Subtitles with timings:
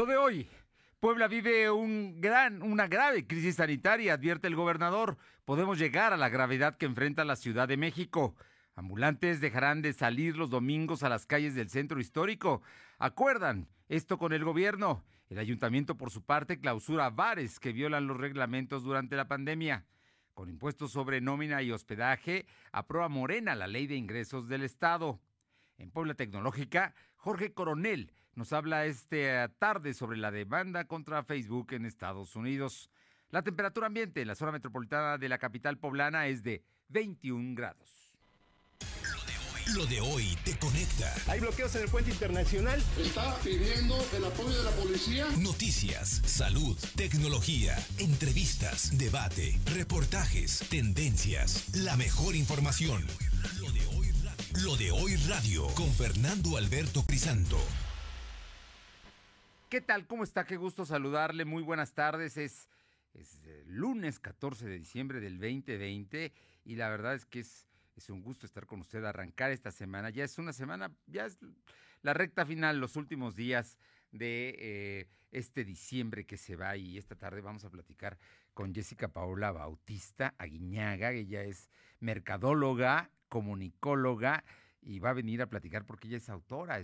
[0.00, 0.48] Lo de hoy.
[0.98, 5.18] Puebla vive un gran, una grave crisis sanitaria, advierte el gobernador.
[5.44, 8.34] Podemos llegar a la gravedad que enfrenta la Ciudad de México.
[8.74, 12.62] Ambulantes dejarán de salir los domingos a las calles del centro histórico.
[12.98, 15.04] Acuerdan esto con el gobierno.
[15.28, 19.84] El ayuntamiento, por su parte, clausura bares que violan los reglamentos durante la pandemia.
[20.32, 25.20] Con impuestos sobre nómina y hospedaje, aprueba Morena la ley de ingresos del Estado.
[25.76, 31.86] En Puebla Tecnológica, Jorge Coronel nos habla esta tarde sobre la demanda contra Facebook en
[31.86, 32.90] Estados Unidos.
[33.30, 38.00] La temperatura ambiente en la zona metropolitana de la capital poblana es de 21 grados.
[39.74, 41.14] Lo de hoy te conecta.
[41.28, 42.82] Hay bloqueos en el puente internacional.
[42.98, 45.26] Está pidiendo el apoyo de la policía.
[45.38, 53.06] Noticias, salud, tecnología, entrevistas, debate, reportajes, tendencias, la mejor información.
[53.60, 57.58] Lo de hoy radio, Lo de hoy radio con Fernando Alberto Crisanto.
[59.70, 60.04] ¿Qué tal?
[60.08, 60.44] ¿Cómo está?
[60.46, 61.44] Qué gusto saludarle.
[61.44, 62.36] Muy buenas tardes.
[62.36, 62.68] Es,
[63.14, 66.32] eh, lunes 14 de diciembre del 2020
[66.64, 67.68] y la verdad es que es,
[68.08, 70.10] un gusto estar con usted, arrancar esta semana.
[70.10, 71.38] Ya es una semana, ya es
[72.02, 73.78] la recta final, los últimos días
[74.10, 78.18] de eh, este diciembre que se va y esta tarde vamos a platicar
[78.54, 81.12] con Jessica Paola Bautista Aguiñaga.
[81.12, 84.42] Ella es mercadóloga, comunicóloga
[84.82, 86.80] y va a venir a platicar porque ella es autora,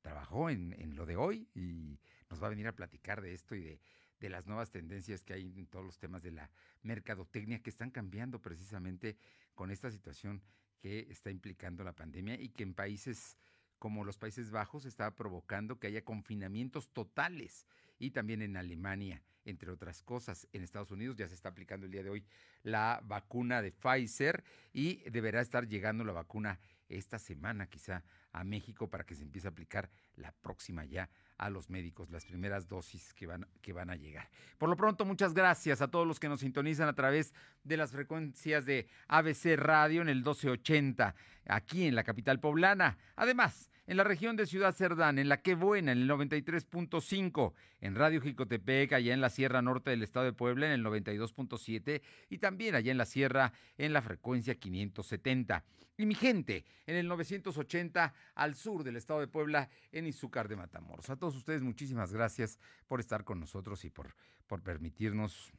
[0.00, 1.98] trabajó en, en, lo de hoy y
[2.30, 3.80] nos va a venir a platicar de esto y de,
[4.20, 6.50] de, las nuevas tendencias que hay en todos los temas de la
[6.82, 9.16] mercadotecnia que están cambiando precisamente
[9.54, 10.42] con esta situación
[10.80, 13.36] que está implicando la pandemia y que en países
[13.80, 17.66] como los Países Bajos está provocando que haya confinamientos totales
[17.98, 20.46] y también en Alemania, entre otras cosas.
[20.52, 22.24] En Estados Unidos ya se está aplicando el día de hoy
[22.62, 24.44] la vacuna de Pfizer
[24.74, 26.60] y deberá estar llegando la vacuna
[26.90, 31.08] esta semana quizá a México para que se empiece a aplicar la próxima ya
[31.38, 34.28] a los médicos, las primeras dosis que van, que van a llegar.
[34.58, 37.32] Por lo pronto, muchas gracias a todos los que nos sintonizan a través
[37.64, 41.14] de las frecuencias de ABC Radio en el 1280,
[41.46, 42.98] aquí en la capital poblana.
[43.16, 47.96] Además, en la región de Ciudad Cerdán, en la Que Buena, en el 93.5, en
[47.96, 52.38] Radio Jicotepec, allá en la Sierra Norte del Estado de Puebla, en el 92.7, y
[52.38, 55.64] también allá en la Sierra, en la frecuencia 570.
[55.96, 60.54] Y mi gente, en el 980 al sur del Estado de Puebla, en Izúcar de
[60.54, 61.10] Matamoros.
[61.10, 64.14] A todos ustedes, muchísimas gracias por estar con nosotros y por,
[64.46, 65.52] por permitirnos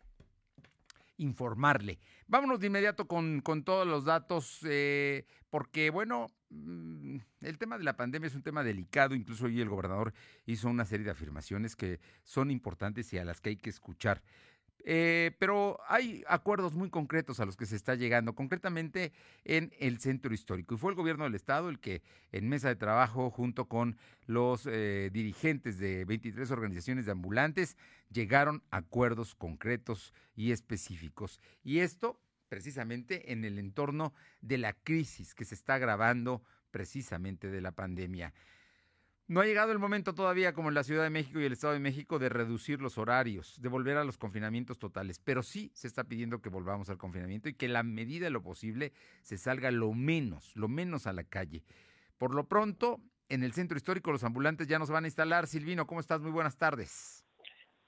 [1.22, 2.00] informarle.
[2.28, 7.84] Vámonos de inmediato con, con todos los datos, eh, porque bueno, mm, el tema de
[7.84, 10.14] la pandemia es un tema delicado, incluso hoy el gobernador
[10.46, 14.24] hizo una serie de afirmaciones que son importantes y a las que hay que escuchar.
[14.84, 19.12] Eh, pero hay acuerdos muy concretos a los que se está llegando, concretamente
[19.46, 20.76] en el centro histórico.
[20.76, 24.66] Y fue el gobierno del estado el que en mesa de trabajo, junto con los
[24.66, 27.78] eh, dirigentes de 23 organizaciones de ambulantes,
[28.12, 31.40] llegaron a acuerdos concretos y específicos.
[31.64, 32.20] Y esto
[32.52, 38.34] precisamente en el entorno de la crisis que se está agravando precisamente de la pandemia.
[39.32, 41.72] No ha llegado el momento todavía, como en la Ciudad de México y el Estado
[41.72, 45.88] de México, de reducir los horarios, de volver a los confinamientos totales, pero sí se
[45.88, 49.72] está pidiendo que volvamos al confinamiento y que la medida de lo posible se salga
[49.72, 51.64] lo menos, lo menos a la calle.
[52.18, 53.00] Por lo pronto,
[53.30, 55.48] en el centro histórico los ambulantes ya nos van a instalar.
[55.48, 56.20] Silvino, ¿cómo estás?
[56.20, 57.21] Muy buenas tardes.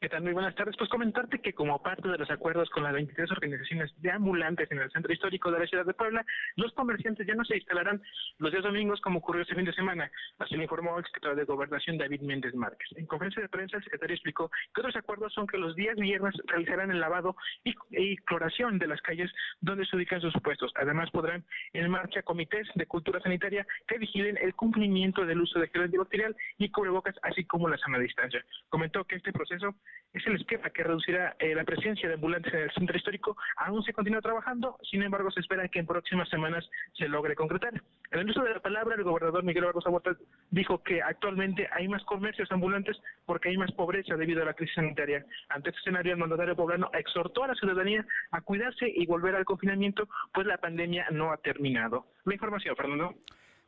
[0.04, 0.22] ¿Qué tal?
[0.22, 0.76] Muy buenas tardes.
[0.78, 4.80] Pues comentarte que como parte de los acuerdos con las 23 organizaciones de ambulantes en
[4.80, 6.26] el centro histórico de la ciudad de Puebla,
[6.58, 8.02] los comerciantes ya no se instalarán
[8.38, 10.12] los días domingos como ocurrió este fin de semana.
[10.40, 12.90] Así lo informó el secretario de Gobernación David Méndez Márquez.
[12.98, 16.36] En conferencia de prensa el secretario explicó que otros acuerdos son que los días viernes
[16.48, 19.32] realizarán el lavado y, cloración de las calles
[19.62, 20.74] donde se ubican sus puestos.
[20.76, 25.70] Además podrán en marcha comités de cultura sanitaria que vigilen el cumplimiento del uso de
[25.70, 28.44] gel antibacterial y cubrebocas, así como la sana distancia.
[28.68, 29.74] Comentó que este proceso
[30.14, 33.36] es el esquema que reducirá eh, la presencia de ambulantes en el centro histórico.
[33.58, 37.74] Aún se continúa trabajando, sin embargo, se espera que en próximas semanas se logre concretar.
[38.12, 40.16] En el uso de la palabra, el gobernador Miguel Barbosa Huerta
[40.52, 42.96] dijo que actualmente hay más comercios ambulantes
[43.26, 45.26] porque hay más pobreza debido a la crisis sanitaria.
[45.50, 49.46] Ante este escenario, el mandatario poblano exhortó a la ciudadanía a cuidarse y volver al
[49.46, 52.06] confinamiento, pues la pandemia no ha terminado.
[52.26, 53.16] La información, Fernando.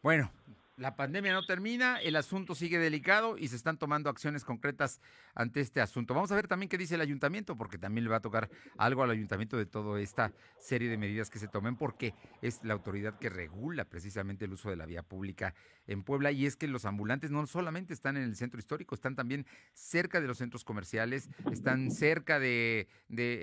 [0.04, 0.30] Bueno,
[0.78, 5.00] la pandemia no termina, el asunto sigue delicado y se están tomando acciones concretas
[5.34, 6.14] ante este asunto.
[6.14, 9.02] Vamos a ver también qué dice el ayuntamiento, porque también le va a tocar algo
[9.02, 13.18] al ayuntamiento de toda esta serie de medidas que se tomen, porque es la autoridad
[13.20, 15.54] que regula precisamente el uso de la vía pública
[15.88, 16.32] en Puebla.
[16.32, 20.20] Y es que los ambulantes no solamente están en el centro histórico, están también cerca
[20.20, 22.90] de los centros comerciales, están cerca de,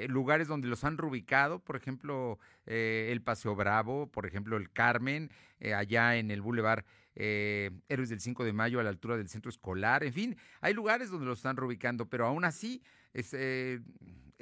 [0.08, 5.30] lugares donde los han reubicado, por ejemplo, eh, el Paseo Bravo, por ejemplo, el Carmen,
[5.60, 9.28] eh, allá en el Boulevard eh, Héroes del 5 de Mayo a la altura del
[9.28, 12.82] centro escolar, en fin, hay lugares donde lo están reubicando, pero aún así
[13.14, 13.80] eh,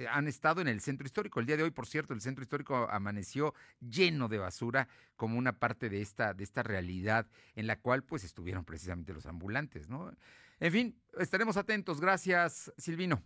[0.09, 1.41] han estado en el centro histórico.
[1.41, 5.59] El día de hoy, por cierto, el centro histórico amaneció lleno de basura como una
[5.59, 10.13] parte de esta, de esta realidad en la cual pues estuvieron precisamente los ambulantes, ¿no?
[10.61, 12.01] En fin, estaremos atentos.
[12.01, 13.23] Gracias, Silvino.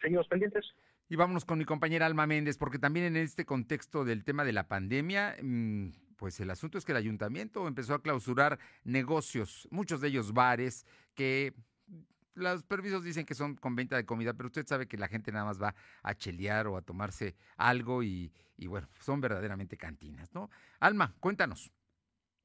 [0.00, 0.64] Seguimos pendientes.
[1.08, 4.52] Y vámonos con mi compañera Alma Méndez, porque también en este contexto del tema de
[4.52, 10.00] la pandemia, mm, pues el asunto es que el ayuntamiento empezó a clausurar negocios, muchos
[10.00, 11.54] de ellos bares, que
[12.34, 15.32] los permisos dicen que son con venta de comida, pero usted sabe que la gente
[15.32, 20.34] nada más va a chelear o a tomarse algo y, y bueno, son verdaderamente cantinas,
[20.34, 20.50] ¿no?
[20.80, 21.72] Alma, cuéntanos.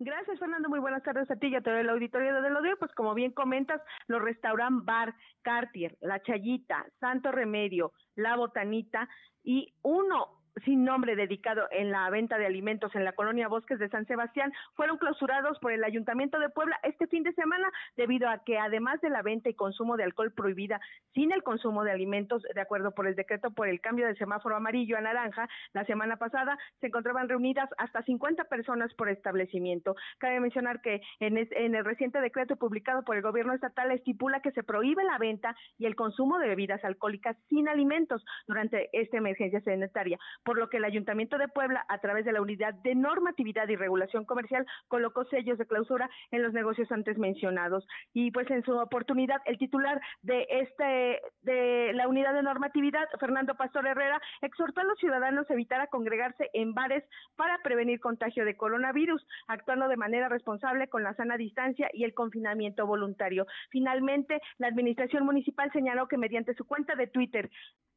[0.03, 0.67] Gracias, Fernando.
[0.67, 2.75] Muy buenas tardes a ti y a todo el auditorio de Odio.
[2.79, 9.07] Pues como bien comentas, los restaurantes Bar, Cartier, La Chayita, Santo Remedio, La Botanita
[9.44, 13.89] y uno sin nombre dedicado en la venta de alimentos en la colonia Bosques de
[13.89, 18.44] San Sebastián fueron clausurados por el Ayuntamiento de Puebla este fin de semana debido a
[18.44, 20.80] que además de la venta y consumo de alcohol prohibida
[21.13, 24.56] sin el consumo de alimentos de acuerdo por el decreto por el cambio del semáforo
[24.56, 29.95] amarillo a naranja la semana pasada se encontraban reunidas hasta 50 personas por establecimiento.
[30.18, 34.51] Cabe mencionar que en, en el reciente decreto publicado por el gobierno estatal estipula que
[34.51, 39.62] se prohíbe la venta y el consumo de bebidas alcohólicas sin alimentos durante esta emergencia
[39.62, 43.67] sanitaria por lo que el Ayuntamiento de Puebla, a través de la Unidad de Normatividad
[43.67, 47.88] y Regulación Comercial, colocó sellos de clausura en los negocios antes mencionados.
[48.13, 53.55] Y pues en su oportunidad, el titular de este de la Unidad de Normatividad, Fernando
[53.55, 57.03] Pastor Herrera, exhortó a los ciudadanos a evitar a congregarse en bares
[57.35, 62.13] para prevenir contagio de coronavirus, actuando de manera responsable con la sana distancia y el
[62.13, 63.45] confinamiento voluntario.
[63.69, 67.49] Finalmente, la Administración Municipal señaló que mediante su cuenta de Twitter,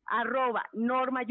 [0.07, 1.23] arroba norma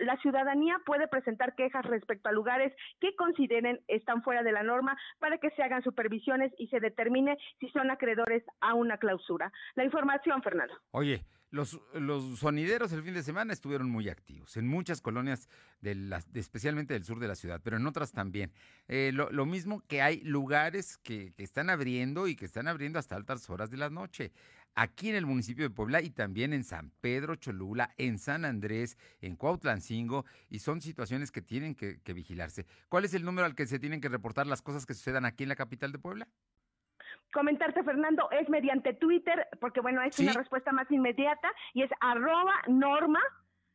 [0.00, 4.96] la ciudadanía puede presentar quejas respecto a lugares que consideren están fuera de la norma
[5.18, 9.52] para que se hagan supervisiones y se determine si son acreedores a una clausura.
[9.74, 10.74] La información, Fernando.
[10.92, 11.78] Oye, los,
[12.38, 15.50] sonideros el fin de semana estuvieron muy activos en muchas colonias,
[15.82, 18.52] de especialmente del sur de la ciudad, pero en otras también.
[18.88, 23.16] Eh, lo, mismo que hay lugares que, que están abriendo y que están abriendo hasta
[23.16, 24.32] altas horas de la noche
[24.74, 28.96] aquí en el municipio de Puebla y también en San Pedro Cholula, en San Andrés,
[29.20, 32.66] en Cuautlancingo, y son situaciones que tienen que, vigilarse.
[32.88, 35.44] ¿Cuál es el número al que se tienen que reportar las cosas que sucedan aquí
[35.44, 36.28] en la capital de Puebla?
[37.32, 42.52] comentarte, Fernando, es mediante Twitter, porque bueno, es una respuesta más inmediata, y es arroba
[42.68, 43.20] norma,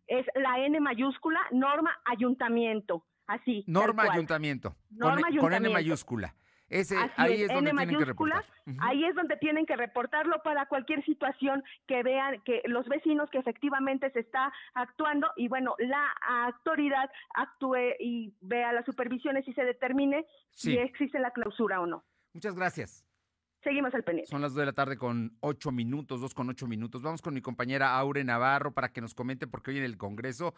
[0.05, 3.63] es la N mayúscula, norma ayuntamiento, así.
[3.65, 5.41] Norma ayuntamiento, norma ayuntamiento.
[5.41, 6.35] con N mayúscula
[6.69, 8.45] ahí es, donde tienen que reportar.
[8.79, 13.37] Ahí es donde tienen que reportarlo para cualquier situación que vean que los vecinos que
[13.37, 16.11] efectivamente se está actuando y bueno, la
[16.45, 22.03] autoridad actúe y vea las supervisiones y se determine si existe la clausura o no.
[22.33, 23.05] Muchas gracias.
[23.63, 24.29] Seguimos al pendiente.
[24.29, 27.01] Son las dos de la tarde con ocho minutos, dos con ocho minutos.
[27.01, 30.53] Vamos con mi compañera Aure Navarro para que nos comente porque hoy en el Congreso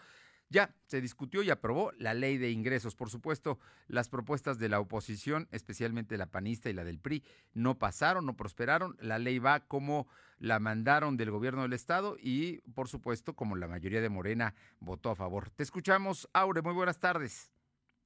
[0.50, 2.96] ya se discutió y aprobó la ley de ingresos.
[2.96, 7.78] Por supuesto, las propuestas de la oposición, especialmente la panista y la del PRI, no
[7.78, 8.98] pasaron, no prosperaron.
[9.00, 10.08] La ley va como
[10.40, 15.12] la mandaron del gobierno del estado y, por supuesto, como la mayoría de Morena votó
[15.12, 15.50] a favor.
[15.52, 16.62] Te escuchamos, Aure.
[16.62, 17.52] Muy buenas tardes.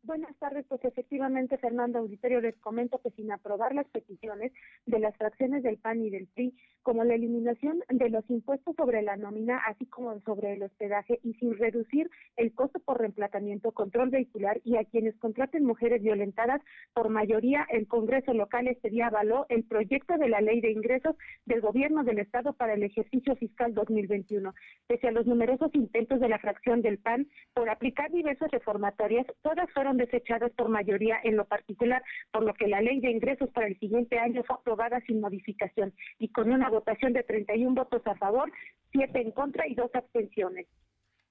[0.04, 4.52] Buenas tardes, pues efectivamente, Fernando Auditorio, les comento que sin aprobar las peticiones
[4.86, 6.54] de las fracciones del PAN y del PRI,
[6.84, 11.34] como la eliminación de los impuestos sobre la nómina, así como sobre el hospedaje, y
[11.36, 16.62] sin reducir el costo por reemplazamiento, control vehicular y a quienes contraten mujeres violentadas,
[16.94, 21.16] por mayoría el Congreso local este día avaló el proyecto de la ley de ingresos
[21.46, 24.54] del gobierno del Estado para el ejercicio fiscal 2021.
[24.88, 29.70] Pese a los numerosos intentos de la fracción del PAN por aplicar diversas reformatorias, todas
[29.72, 33.68] fueron desechadas por mayoría en lo particular, por lo que la ley de ingresos para
[33.68, 38.16] el siguiente año fue aprobada sin modificación y con una votación de 31 votos a
[38.16, 38.52] favor,
[38.92, 40.68] 7 en contra y 2 abstenciones.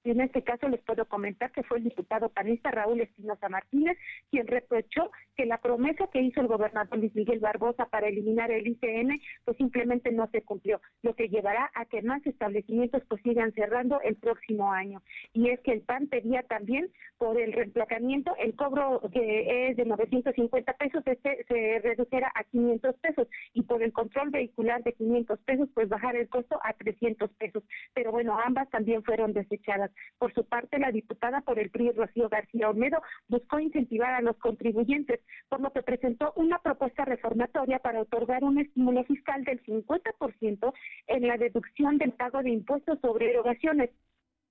[0.03, 3.97] Y en este caso les puedo comentar que fue el diputado panista Raúl Espinosa Martínez
[4.29, 8.67] quien reprochó que la promesa que hizo el gobernador Luis Miguel Barbosa para eliminar el
[8.67, 13.53] ICN pues simplemente no se cumplió, lo que llevará a que más establecimientos pues sigan
[13.53, 15.01] cerrando el próximo año.
[15.33, 19.85] Y es que el PAN pedía también por el reemplazamiento el cobro que es de
[19.85, 25.39] 950 pesos este se reduciera a 500 pesos y por el control vehicular de 500
[25.39, 27.63] pesos pues bajar el costo a 300 pesos.
[27.93, 29.91] Pero bueno, ambas también fueron desechadas.
[30.17, 34.37] Por su parte, la diputada por el PRI, Rocío García Olmedo, buscó incentivar a los
[34.37, 35.19] contribuyentes,
[35.49, 40.73] por lo que presentó una propuesta reformatoria para otorgar un estímulo fiscal del 50%
[41.07, 43.89] en la deducción del pago de impuestos sobre erogaciones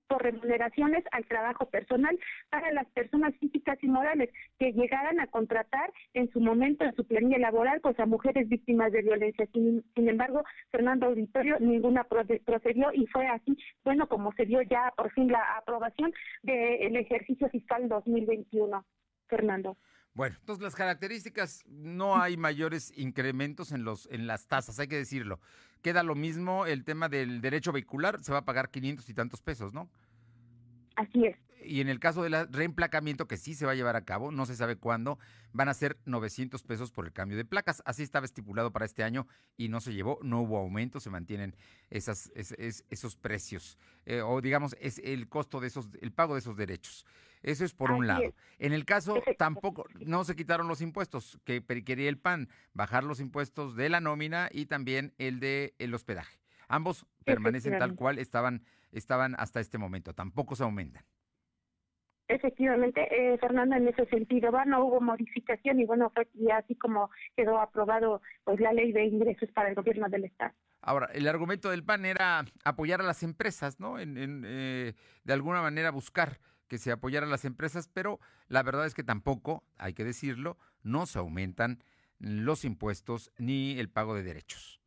[0.07, 2.17] por remuneraciones al trabajo personal
[2.49, 4.29] para las personas físicas y morales
[4.59, 8.91] que llegaran a contratar en su momento en su planilla laboral pues a mujeres víctimas
[8.91, 9.47] de violencia.
[9.53, 15.11] Sin, embargo, Fernando Auditorio ninguna procedió y fue así, bueno, como se dio ya por
[15.11, 18.83] fin la aprobación del ejercicio fiscal 2021.
[19.27, 19.77] Fernando.
[20.15, 24.97] Bueno, entonces las características, no hay mayores incrementos en los en las tasas, hay que
[24.97, 25.39] decirlo.
[25.81, 29.41] Queda lo mismo el tema del derecho vehicular, se va a pagar 500 y tantos
[29.41, 29.89] pesos, ¿no?
[30.95, 31.35] Así es.
[31.65, 34.45] Y en el caso del reemplacamiento, que sí se va a llevar a cabo, no
[34.45, 35.19] se sabe cuándo,
[35.51, 37.81] van a ser 900 pesos por el cambio de placas.
[37.85, 39.27] Así estaba estipulado para este año
[39.57, 41.55] y no se llevó, no hubo aumento, se mantienen
[41.89, 43.77] esas, esos precios.
[44.05, 47.05] Eh, o digamos, es el costo de esos, el pago de esos derechos.
[47.43, 48.33] Eso es por un lado.
[48.57, 53.19] En el caso, tampoco, no se quitaron los impuestos, que quería el PAN, bajar los
[53.19, 56.39] impuestos de la nómina y también el de el hospedaje.
[56.69, 61.03] Ambos permanecen tal cual estaban, estaban hasta este momento, tampoco se aumentan.
[62.27, 67.09] Efectivamente, eh, Fernando, en ese sentido, no hubo modificación y bueno, fue ya así como
[67.35, 70.53] quedó aprobado pues la ley de ingresos para el gobierno del Estado.
[70.81, 73.99] Ahora, el argumento del PAN era apoyar a las empresas, ¿no?
[73.99, 78.93] En, eh, de alguna manera buscar que se apoyaran las empresas, pero la verdad es
[78.93, 81.83] que tampoco, hay que decirlo, no se aumentan
[82.19, 84.82] los impuestos ni el pago de derechos.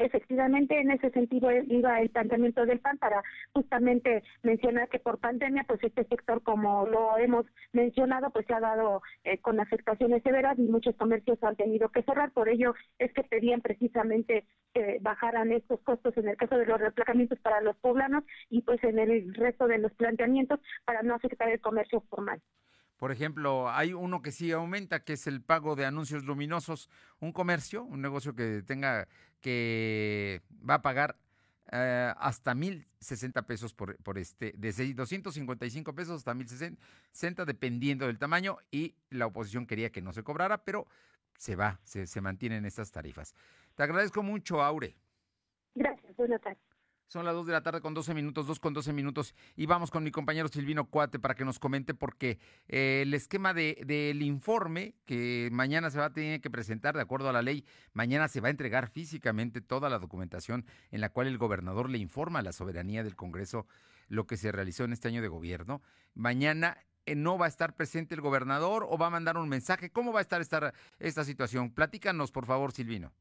[0.00, 5.64] Efectivamente, en ese sentido iba el planteamiento del PAN para justamente mencionar que por pandemia,
[5.68, 10.58] pues este sector, como lo hemos mencionado, pues se ha dado eh, con afectaciones severas
[10.58, 12.30] y muchos comercios han tenido que cerrar.
[12.30, 16.80] Por ello es que pedían precisamente que bajaran estos costos en el caso de los
[16.80, 21.50] replacamientos para los poblanos y pues en el resto de los planteamientos para no afectar
[21.50, 22.40] el comercio formal.
[23.00, 26.90] Por ejemplo, hay uno que sí aumenta, que es el pago de anuncios luminosos.
[27.18, 29.08] Un comercio, un negocio que tenga,
[29.40, 31.16] que va a pagar
[31.72, 38.06] eh, hasta mil sesenta pesos por, por este, de 255 pesos hasta mil sesenta, dependiendo
[38.06, 38.58] del tamaño.
[38.70, 40.86] Y la oposición quería que no se cobrara, pero
[41.38, 43.34] se va, se, se mantienen estas tarifas.
[43.76, 44.94] Te agradezco mucho, Aure.
[45.74, 46.69] Gracias, buenas tardes.
[47.10, 49.34] Son las 2 de la tarde con 12 minutos, 2 con 12 minutos.
[49.56, 52.38] Y vamos con mi compañero Silvino Cuate para que nos comente, porque
[52.68, 57.02] eh, el esquema del de, informe que mañana se va a tener que presentar, de
[57.02, 57.64] acuerdo a la ley,
[57.94, 61.98] mañana se va a entregar físicamente toda la documentación en la cual el gobernador le
[61.98, 63.66] informa a la soberanía del Congreso
[64.06, 65.82] lo que se realizó en este año de gobierno.
[66.14, 69.90] Mañana eh, no va a estar presente el gobernador o va a mandar un mensaje.
[69.90, 71.72] ¿Cómo va a estar esta, esta situación?
[71.72, 73.12] Platícanos, por favor, Silvino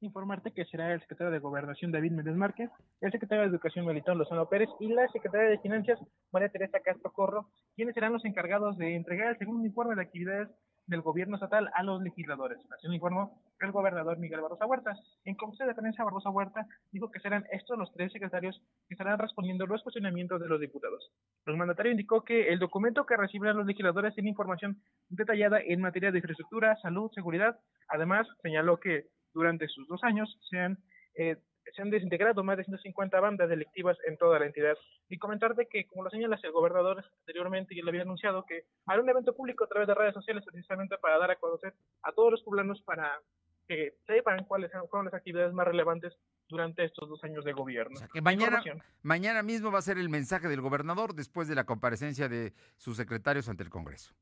[0.00, 4.18] informarte que será el secretario de Gobernación David Méndez Márquez, el secretario de Educación Melitón
[4.18, 5.98] Lozano Pérez y la secretaria de Finanzas
[6.32, 10.48] María Teresa Castro Corro, quienes serán los encargados de entregar el segundo informe de actividades
[10.86, 12.58] del gobierno estatal a los legisladores.
[12.70, 14.94] Así lo informó el gobernador Miguel Barrosa Huerta.
[15.24, 19.18] En conferencia de prensa, Barrosa Huerta dijo que serán estos los tres secretarios que estarán
[19.18, 21.10] respondiendo los cuestionamientos de los diputados.
[21.46, 24.76] El mandatario indicó que el documento que recibirán los legisladores tiene información
[25.08, 27.58] detallada en materia de infraestructura, salud, seguridad.
[27.88, 30.78] Además, señaló que durante sus dos años se han,
[31.14, 31.36] eh,
[31.74, 34.76] se han desintegrado más de 150 bandas delictivas en toda la entidad.
[35.10, 39.02] Y comentarte que, como lo señalas, el gobernador anteriormente ya le había anunciado que hará
[39.02, 42.32] un evento público a través de redes sociales precisamente para dar a conocer a todos
[42.32, 43.20] los poblanos para
[43.68, 46.14] que sepan cuáles fueron las actividades más relevantes
[46.48, 47.98] durante estos dos años de gobierno.
[48.12, 48.62] que mañana,
[49.02, 52.96] mañana mismo va a ser el mensaje del gobernador después de la comparecencia de sus
[52.96, 54.14] secretarios ante el Congreso.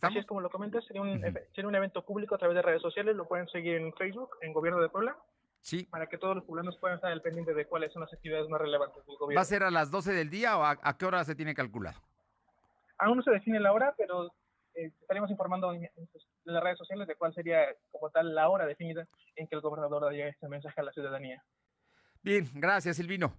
[0.00, 2.82] Así es como lo comentas, sería un, sería un evento público a través de redes
[2.82, 5.16] sociales, lo pueden seguir en Facebook, en Gobierno de Puebla.
[5.62, 5.84] Sí.
[5.84, 8.60] Para que todos los poblanos puedan estar al pendiente de cuáles son las actividades más
[8.60, 9.38] relevantes del gobierno.
[9.38, 12.00] ¿Va a ser a las 12 del día o a, qué hora se tiene calculado?
[12.98, 14.32] Aún no se define la hora, pero
[14.74, 15.88] eh, estaremos informando en,
[16.44, 19.06] las redes sociales de cuál sería como tal la hora definida
[19.36, 21.42] en que el gobernador daría este mensaje a la ciudadanía.
[22.22, 23.34] Bien, gracias Silvino.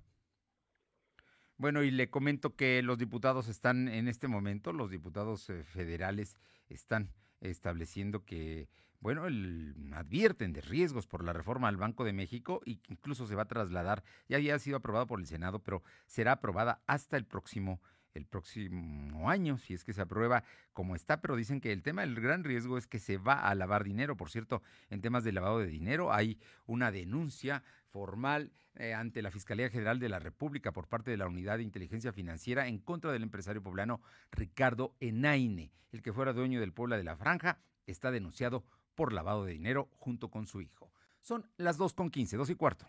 [1.61, 6.35] Bueno, y le comento que los diputados están en este momento, los diputados eh, federales
[6.69, 8.67] están estableciendo que,
[8.99, 13.27] bueno, el, advierten de riesgos por la reforma al Banco de México y que incluso
[13.27, 17.15] se va a trasladar, ya había sido aprobado por el Senado, pero será aprobada hasta
[17.15, 17.79] el próximo
[18.13, 22.01] el próximo año, si es que se aprueba como está, pero dicen que el tema
[22.01, 24.17] del gran riesgo es que se va a lavar dinero.
[24.17, 29.31] Por cierto, en temas de lavado de dinero hay una denuncia formal eh, ante la
[29.31, 33.11] Fiscalía General de la República por parte de la Unidad de Inteligencia Financiera en contra
[33.11, 38.11] del empresario poblano Ricardo Enaine, el que fuera dueño del Puebla de la Franja, está
[38.11, 38.63] denunciado
[38.95, 40.91] por lavado de dinero junto con su hijo.
[41.21, 42.87] Son las 2.15, 2 y cuarto.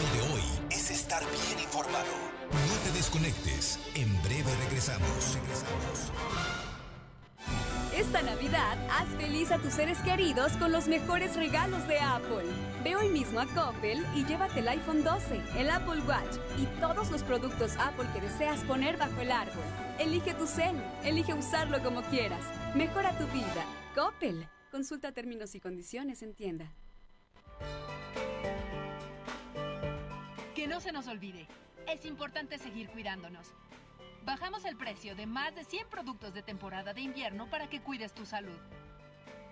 [0.00, 2.12] Lo de hoy es estar bien informado.
[2.50, 3.80] No te desconectes.
[3.94, 5.34] En breve regresamos.
[5.34, 6.75] Regresamos.
[7.96, 12.44] Esta Navidad, haz feliz a tus seres queridos con los mejores regalos de Apple.
[12.84, 17.10] Ve hoy mismo a Coppel y llévate el iPhone 12, el Apple Watch y todos
[17.10, 19.64] los productos Apple que deseas poner bajo el árbol.
[19.98, 22.44] Elige tu cel, elige usarlo como quieras.
[22.74, 23.64] Mejora tu vida.
[23.94, 24.46] Coppel.
[24.70, 26.74] Consulta términos y condiciones en tienda.
[30.54, 31.48] Que no se nos olvide,
[31.88, 33.54] es importante seguir cuidándonos.
[34.26, 38.12] Bajamos el precio de más de 100 productos de temporada de invierno para que cuides
[38.12, 38.58] tu salud.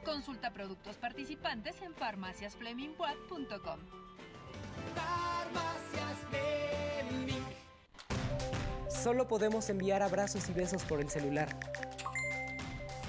[0.04, 3.78] Consulta productos participantes en farmaciasflemingwatt.com.
[4.96, 7.40] Farmacias Fleming.
[8.90, 11.56] Solo podemos enviar abrazos y besos por el celular.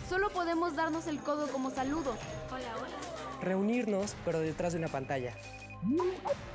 [0.08, 2.16] Solo podemos darnos el codo como saludo.
[2.52, 3.42] Hola, hola.
[3.42, 5.34] Reunirnos, pero detrás de una pantalla.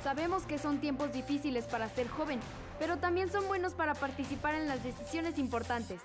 [0.05, 2.39] Sabemos que son tiempos difíciles para ser joven,
[2.81, 6.01] pero también son buenos para participar en las decisiones importantes.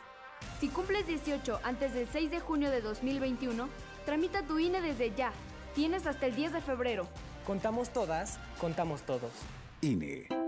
[0.60, 3.66] Si cumples 18 antes del 6 de junio de 2021,
[4.04, 5.32] tramita tu INE desde ya.
[5.74, 7.08] Tienes hasta el 10 de febrero.
[7.46, 9.32] Contamos todas, contamos todos.
[9.80, 10.45] INE.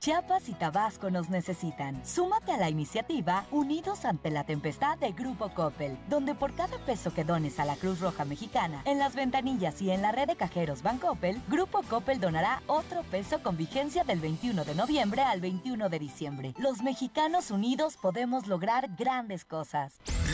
[0.00, 2.04] Chiapas y Tabasco nos necesitan.
[2.06, 7.12] Súmate a la iniciativa Unidos ante la Tempestad de Grupo Coppel, donde por cada peso
[7.12, 10.36] que dones a la Cruz Roja Mexicana, en las ventanillas y en la red de
[10.36, 15.88] cajeros Bancoppel, Grupo Coppel donará otro peso con vigencia del 21 de noviembre al 21
[15.88, 16.54] de diciembre.
[16.58, 19.98] Los mexicanos unidos podemos lograr grandes cosas.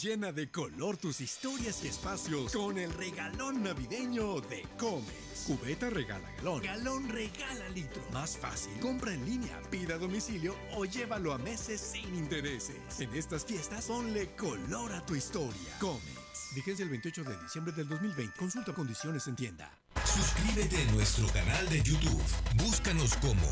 [0.00, 5.42] Llena de color tus historias y espacios con el regalón navideño de Comex.
[5.44, 8.00] Cubeta regala galón, galón regala litro.
[8.12, 12.76] Más fácil, compra en línea, pida a domicilio o llévalo a meses sin intereses.
[13.00, 15.76] En estas fiestas, ponle color a tu historia.
[15.80, 16.54] Comex.
[16.54, 18.38] Vigencia el 28 de diciembre del 2020.
[18.38, 19.68] Consulta condiciones en tienda.
[20.04, 22.22] Suscríbete a nuestro canal de YouTube.
[22.54, 23.48] Búscanos como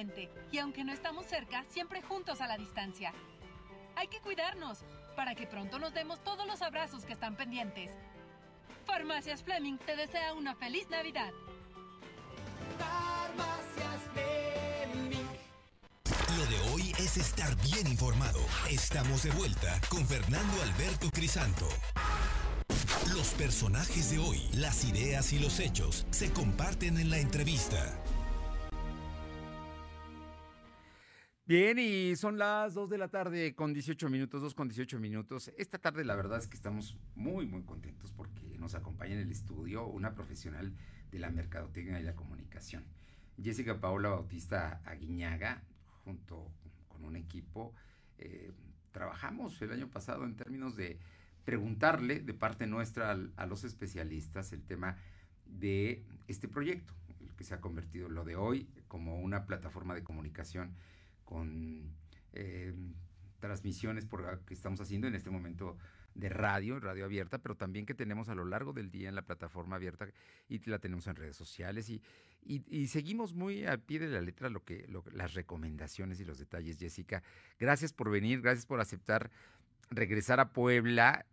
[0.00, 3.12] diferente y aunque no estamos cerca, siempre juntos a la distancia.
[3.96, 4.78] Hay que cuidarnos
[5.16, 7.90] para que pronto nos demos todos los abrazos que están pendientes.
[8.86, 11.30] Farmacias Fleming te desea una feliz Navidad.
[12.78, 15.26] Farmacias Fleming.
[16.38, 18.40] Lo de hoy es estar bien informado.
[18.70, 21.68] Estamos de vuelta con Fernando Alberto Crisanto.
[23.14, 28.00] Los personajes de hoy, las ideas y los hechos se comparten en la entrevista.
[31.50, 35.50] Bien, y son las 2 de la tarde con 18 minutos, 2 con 18 minutos.
[35.58, 39.32] Esta tarde la verdad es que estamos muy, muy contentos porque nos acompaña en el
[39.32, 40.72] estudio una profesional
[41.10, 42.84] de la mercadotecnia y la comunicación.
[43.42, 45.64] Jessica Paula Bautista Aguiñaga,
[46.04, 46.52] junto
[46.86, 47.74] con un equipo,
[48.18, 48.52] eh,
[48.92, 51.00] trabajamos el año pasado en términos de
[51.44, 54.98] preguntarle de parte nuestra al, a los especialistas el tema
[55.46, 60.04] de este proyecto, el que se ha convertido lo de hoy como una plataforma de
[60.04, 60.76] comunicación
[61.30, 61.94] con
[62.32, 62.74] eh,
[63.38, 65.78] transmisiones por, que estamos haciendo en este momento
[66.16, 69.22] de radio, radio abierta, pero también que tenemos a lo largo del día en la
[69.22, 70.08] plataforma abierta
[70.48, 72.02] y la tenemos en redes sociales y,
[72.44, 76.78] y, seguimos muy al pie de la letra lo que, las recomendaciones y los detalles,
[76.78, 77.22] Jessica.
[77.60, 79.30] Gracias por venir, gracias por aceptar
[79.90, 81.26] regresar a Puebla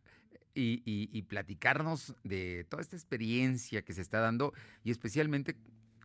[0.54, 5.56] y, y, platicarnos de toda esta experiencia que se está dando y especialmente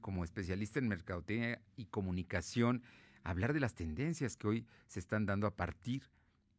[0.00, 2.82] como especialista en mercadotecnia y comunicación,
[3.24, 6.10] hablar de las tendencias que hoy se están dando a partir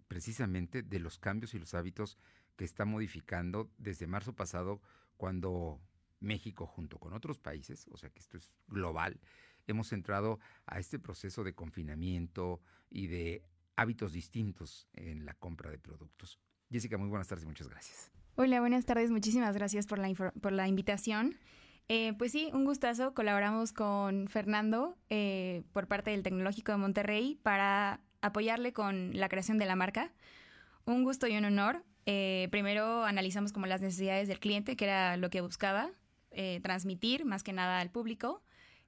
[0.07, 2.17] precisamente de los cambios y los hábitos
[2.55, 4.81] que está modificando desde marzo pasado
[5.17, 5.81] cuando
[6.19, 9.19] México junto con otros países, o sea que esto es global,
[9.67, 13.43] hemos entrado a este proceso de confinamiento y de
[13.75, 16.39] hábitos distintos en la compra de productos.
[16.69, 18.11] Jessica, muy buenas tardes muchas gracias.
[18.35, 21.35] Hola, buenas tardes, muchísimas gracias por la, por la invitación.
[21.89, 23.13] Eh, pues sí, un gustazo.
[23.13, 29.57] Colaboramos con Fernando eh, por parte del Tecnológico de Monterrey para apoyarle con la creación
[29.57, 30.11] de la marca.
[30.85, 31.83] Un gusto y un honor.
[32.05, 35.91] Eh, primero analizamos como las necesidades del cliente, que era lo que buscaba,
[36.63, 38.41] transmitir más que nada al público.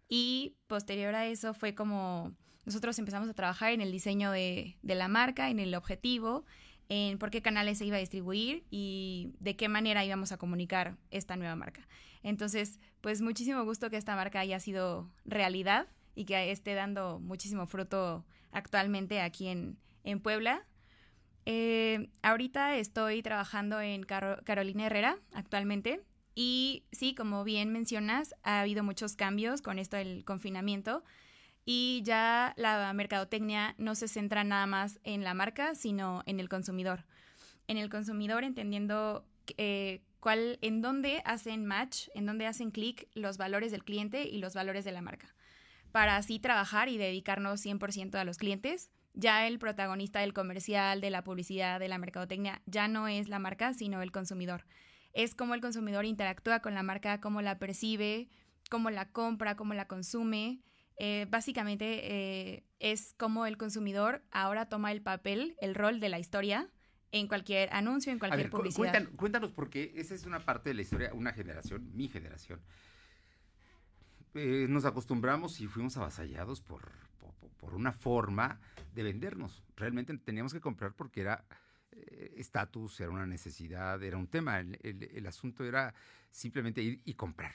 [0.10, 2.34] Y posterior a eso fue como
[2.66, 6.46] nosotros empezamos a trabajar en el diseño de la marca, en el objetivo,
[6.90, 10.98] en por qué canales se iba a distribuir y de qué manera íbamos a comunicar
[11.12, 11.88] esta nueva marca.
[12.24, 17.68] Entonces, pues muchísimo gusto que esta marca haya sido realidad y que esté dando muchísimo
[17.68, 20.66] fruto actualmente aquí en, en Puebla.
[21.46, 26.02] Eh, ahorita estoy trabajando en Caro Carolina Herrera actualmente.
[26.34, 31.04] Y sí, como bien mencionas, ha habido muchos cambios con esto del confinamiento
[31.66, 36.50] y ya la mercadotecnia no se centra nada más en la marca, sino en el
[36.50, 37.06] consumidor.
[37.68, 39.26] En el consumidor entendiendo
[39.58, 44.38] eh, cuál, en dónde hacen match, en dónde hacen clic los valores del cliente y
[44.38, 45.34] los valores de la marca,
[45.92, 48.92] para así trabajar y dedicarnos 100% a los clientes.
[49.14, 53.40] Ya el protagonista del comercial, de la publicidad, de la mercadotecnia, ya no es la
[53.40, 54.66] marca, sino el consumidor
[55.16, 58.28] es cómo el consumidor interactúa con la marca, cómo la percibe,
[58.70, 60.60] cómo la compra, cómo la consume.
[60.98, 66.20] Eh, básicamente eh, es cómo el consumidor ahora toma el papel, el rol de la
[66.20, 66.70] historia
[67.12, 68.92] en cualquier anuncio, en cualquier publicidad.
[68.92, 72.62] Cuéntanos, cuéntanos, porque esa es una parte de la historia, una generación, mi generación.
[74.34, 76.92] Eh, nos acostumbramos y fuimos avasallados por,
[77.58, 78.60] por una forma
[78.94, 79.64] de vendernos.
[79.78, 81.46] Realmente teníamos que comprar porque era
[82.36, 84.60] estatus, era una necesidad, era un tema.
[84.60, 85.94] El, asunto era
[86.32, 87.54] simplemente ir y comprar.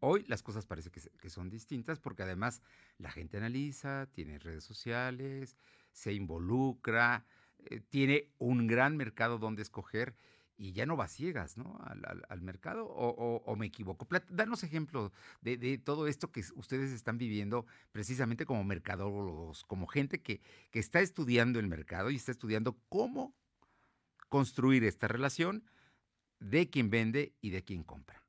[0.00, 2.62] Hoy las cosas parece que, son distintas porque además
[2.98, 5.56] la gente analiza, tiene redes sociales,
[5.92, 7.26] se involucra,
[7.58, 10.16] eh, tiene un gran mercado donde escoger
[10.56, 11.56] y ya no va ciegas
[12.28, 14.06] al, mercado o, me equivoco.
[14.28, 15.10] danos ejemplo
[15.40, 20.78] de, de, todo esto que ustedes están viviendo precisamente como mercadólogos, como gente que, que
[20.78, 23.34] está estudiando el mercado y está estudiando cómo
[24.28, 25.64] construir esta relación
[26.40, 28.22] de quien vende y de quien compra.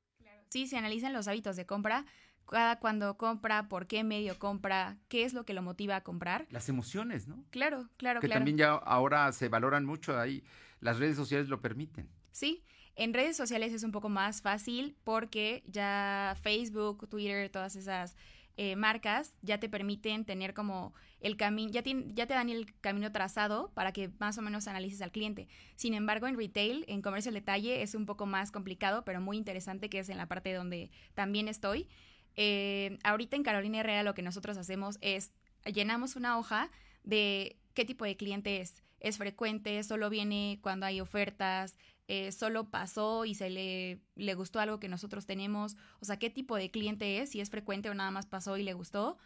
[0.51, 2.05] Sí, se analizan los hábitos de compra,
[2.45, 6.45] cada cuando compra, por qué medio compra, qué es lo que lo motiva a comprar.
[6.49, 7.45] Las emociones, ¿no?
[7.51, 8.39] Claro, claro, que claro.
[8.41, 10.43] también ya ahora se valoran mucho ahí,
[10.81, 12.09] las redes sociales lo permiten.
[12.33, 12.65] Sí,
[12.97, 18.17] en redes sociales es un poco más fácil porque ya Facebook, Twitter, todas esas
[18.57, 23.11] eh, marcas ya te permiten tener como el camino, ya, ya te dan el camino
[23.11, 25.47] trazado para que más o menos analices al cliente.
[25.75, 29.37] Sin embargo, en retail, en comercio al detalle, es un poco más complicado, pero muy
[29.37, 31.87] interesante, que es en la parte donde también estoy.
[32.35, 35.33] Eh, ahorita en Carolina Herrera lo que nosotros hacemos es
[35.65, 36.71] llenamos una hoja
[37.03, 38.83] de qué tipo de cliente es.
[38.99, 41.75] Es frecuente, solo viene cuando hay ofertas,
[42.13, 46.29] eh, solo pasó y se le, le gustó algo que nosotros tenemos, o sea, qué
[46.29, 49.17] tipo de cliente es, si es frecuente o nada más pasó y le gustó,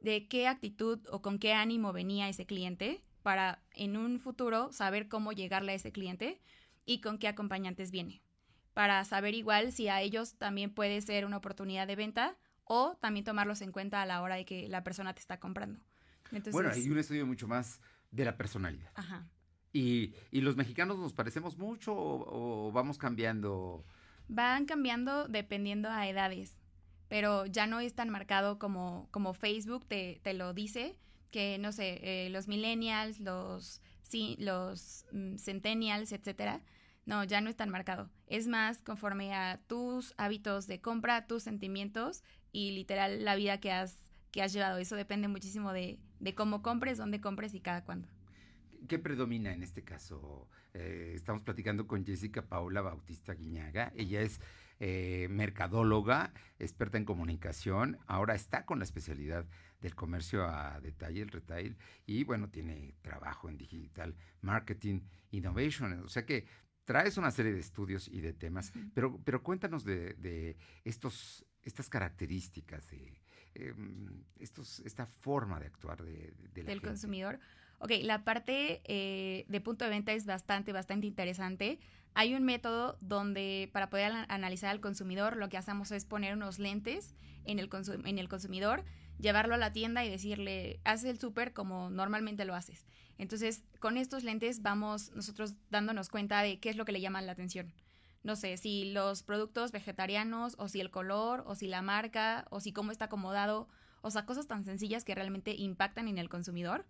[0.00, 5.06] de qué actitud o con qué ánimo venía ese cliente para en un futuro saber
[5.06, 6.42] cómo llegarle a ese cliente
[6.84, 8.24] y con qué acompañantes viene,
[8.74, 13.24] para saber igual si a ellos también puede ser una oportunidad de venta o también
[13.24, 15.78] tomarlos en cuenta a la hora de que la persona te está comprando.
[16.50, 18.90] bueno, hay un estudio mucho más de la personalidad.
[18.96, 19.28] Ajá.
[19.72, 23.84] ¿Y, los mexicanos nos parecemos mucho o, vamos cambiando?
[24.28, 26.58] Van cambiando dependiendo a edades,
[27.08, 30.98] pero ya no es tan marcado como, como Facebook te, te lo dice,
[31.30, 36.60] que no sé, eh, los millennials, los, sí, los mm, centennials, etcétera.
[37.04, 38.10] No, ya no es tan marcado.
[38.28, 43.72] Es más conforme a tus hábitos de compra, tus sentimientos y literal la vida que
[43.72, 43.96] has,
[44.30, 44.78] que has llevado.
[44.78, 48.06] Eso depende muchísimo de, de cómo compres, dónde compres y cada cuándo.
[48.88, 50.48] ¿Qué predomina en este caso?
[50.74, 53.92] Eh, estamos platicando con Jessica Paula Bautista Guiñaga.
[53.94, 54.40] Ella es
[54.80, 57.98] eh, mercadóloga, experta en comunicación.
[58.06, 59.46] Ahora está con la especialidad
[59.80, 61.76] del comercio a detalle, el retail.
[62.06, 66.02] Y bueno, tiene trabajo en digital marketing, innovation.
[66.04, 66.46] O sea que
[66.84, 68.72] traes una serie de estudios y de temas.
[68.94, 73.20] Pero, pero cuéntanos de, estos, estas características, de
[73.54, 77.38] em, estos, esta forma de actuar de, del consumidor.
[77.82, 81.80] Ok, la parte eh, de punto de venta es bastante, bastante interesante.
[82.14, 86.60] Hay un método donde para poder analizar al consumidor lo que hacemos es poner unos
[86.60, 87.68] lentes en el,
[88.04, 88.84] en el consumidor,
[89.18, 92.86] llevarlo a la tienda y decirle, haz el súper como normalmente lo haces.
[93.18, 97.20] Entonces, con estos lentes vamos nosotros dándonos cuenta de qué es lo que le llama
[97.20, 97.74] la atención.
[98.22, 102.60] No sé, si los productos vegetarianos, o si el color, o si la marca, o
[102.60, 103.68] si cómo está acomodado,
[104.02, 106.86] o sea, cosas tan sencillas que realmente impactan en el consumidor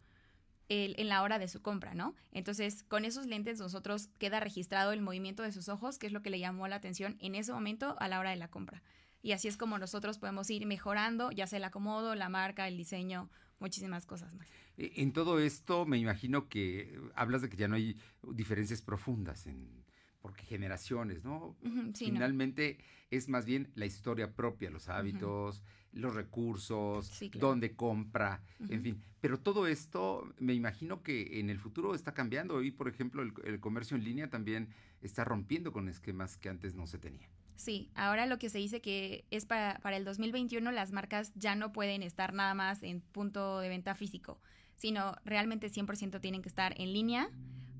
[0.72, 2.14] en la hora de su compra, ¿no?
[2.32, 6.22] Entonces, con esos lentes nosotros queda registrado el movimiento de sus ojos, que es lo
[6.22, 8.82] que le llamó la atención en ese momento a la hora de la compra.
[9.22, 12.76] Y así es como nosotros podemos ir mejorando, ya sea el acomodo, la marca, el
[12.76, 13.30] diseño,
[13.60, 14.48] muchísimas cosas más.
[14.76, 19.84] En todo esto, me imagino que hablas de que ya no hay diferencias profundas en
[20.22, 21.56] porque generaciones, ¿no?
[21.94, 22.78] Finalmente
[23.10, 29.02] es más bien la historia propia, los hábitos, los recursos, dónde compra, en fin.
[29.20, 32.54] Pero todo esto, me imagino que en el futuro está cambiando.
[32.54, 34.68] Hoy, por ejemplo, el, comercio en línea también
[35.02, 37.28] está rompiendo con esquemas que antes no se tenían.
[37.56, 41.54] Sí, ahora lo que se dice que es para, para el 2021 las marcas ya
[41.54, 44.40] no pueden estar nada más en punto de venta físico,
[44.74, 47.28] sino realmente 100% tienen que estar en línea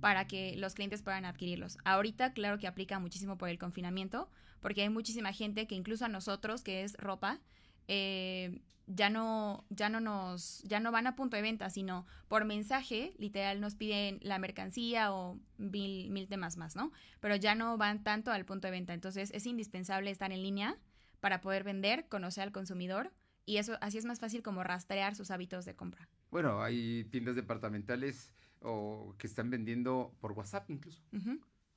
[0.03, 1.79] para que los clientes puedan adquirirlos.
[1.85, 4.29] Ahorita, claro que aplica muchísimo por el confinamiento,
[4.61, 7.39] porque hay muchísima gente que incluso a nosotros, que es ropa,
[7.87, 12.45] eh, ya no, ya no nos, ya no van a punto de venta, sino por
[12.45, 16.91] mensaje, literal, nos piden la mercancía o mil, mil temas más, ¿no?
[17.21, 18.95] Pero ya no van tanto al punto de venta.
[18.95, 20.79] Entonces es indispensable estar en línea
[21.21, 23.13] para poder vender, conocer al consumidor
[23.47, 26.09] y eso así es más fácil como rastrear sus hábitos de compra.
[26.33, 31.03] Bueno, hay tiendas departamentales o que están vendiendo por WhatsApp incluso,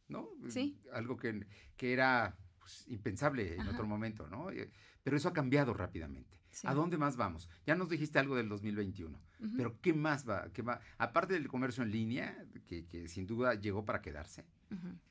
[0.08, 0.30] ¿no?
[0.50, 0.80] Sí.
[0.93, 1.45] Algo que,
[1.78, 4.52] que era pues, impensable en otro momento, ¿no?
[4.52, 4.69] Eh,
[5.04, 6.39] pero eso ha cambiado rápidamente.
[6.63, 7.50] ¿A dónde más vamos?
[7.65, 9.19] Ya nos dijiste algo del 2021,
[9.58, 10.50] pero ¿qué más va?
[10.54, 10.80] ¿Qué va?
[10.98, 14.45] Aparte del comercio en línea, que, que sin duda llegó para quedarse,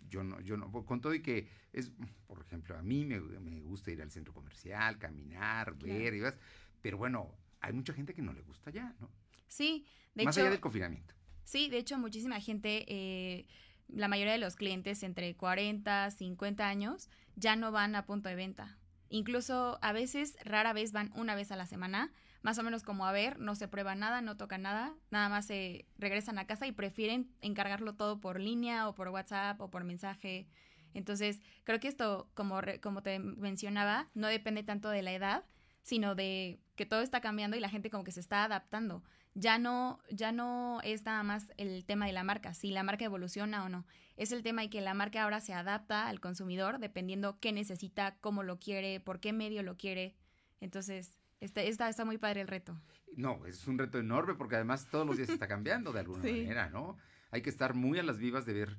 [0.08, 1.92] yo no, yo no, con todo y que es,
[2.26, 6.38] por ejemplo, a mí me, me gusta ir al centro comercial, caminar, ver, y vas,
[6.80, 9.10] pero bueno, hay mucha gente que no le gusta ya, ¿no?
[9.46, 11.14] Sí, de Más allá del confinamiento.
[11.44, 13.46] Sí, de hecho, muchísima gente, eh,
[13.88, 18.34] la mayoría de los clientes entre 40, 50 años, ya no van a punto de
[18.34, 18.78] venta.
[19.08, 23.06] Incluso a veces, rara vez van una vez a la semana, más o menos como
[23.06, 26.66] a ver, no se prueba nada, no toca nada, nada más se regresan a casa
[26.66, 30.46] y prefieren encargarlo todo por línea o por WhatsApp o por mensaje.
[30.94, 35.44] Entonces, creo que esto, como, como te mencionaba, no depende tanto de la edad,
[35.82, 39.02] sino de que todo está cambiando y la gente como que se está adaptando
[39.34, 43.04] ya no, ya no es nada más el tema de la marca, si la marca
[43.04, 43.84] evoluciona o no.
[44.16, 48.16] Es el tema de que la marca ahora se adapta al consumidor dependiendo qué necesita,
[48.20, 50.14] cómo lo quiere, por qué medio lo quiere.
[50.60, 52.80] Entonces, está, está, está muy padre el reto.
[53.16, 56.70] No, es un reto enorme porque además todos los días está cambiando de alguna manera,
[56.70, 56.96] ¿no?
[57.30, 58.78] Hay que estar muy a las vivas de ver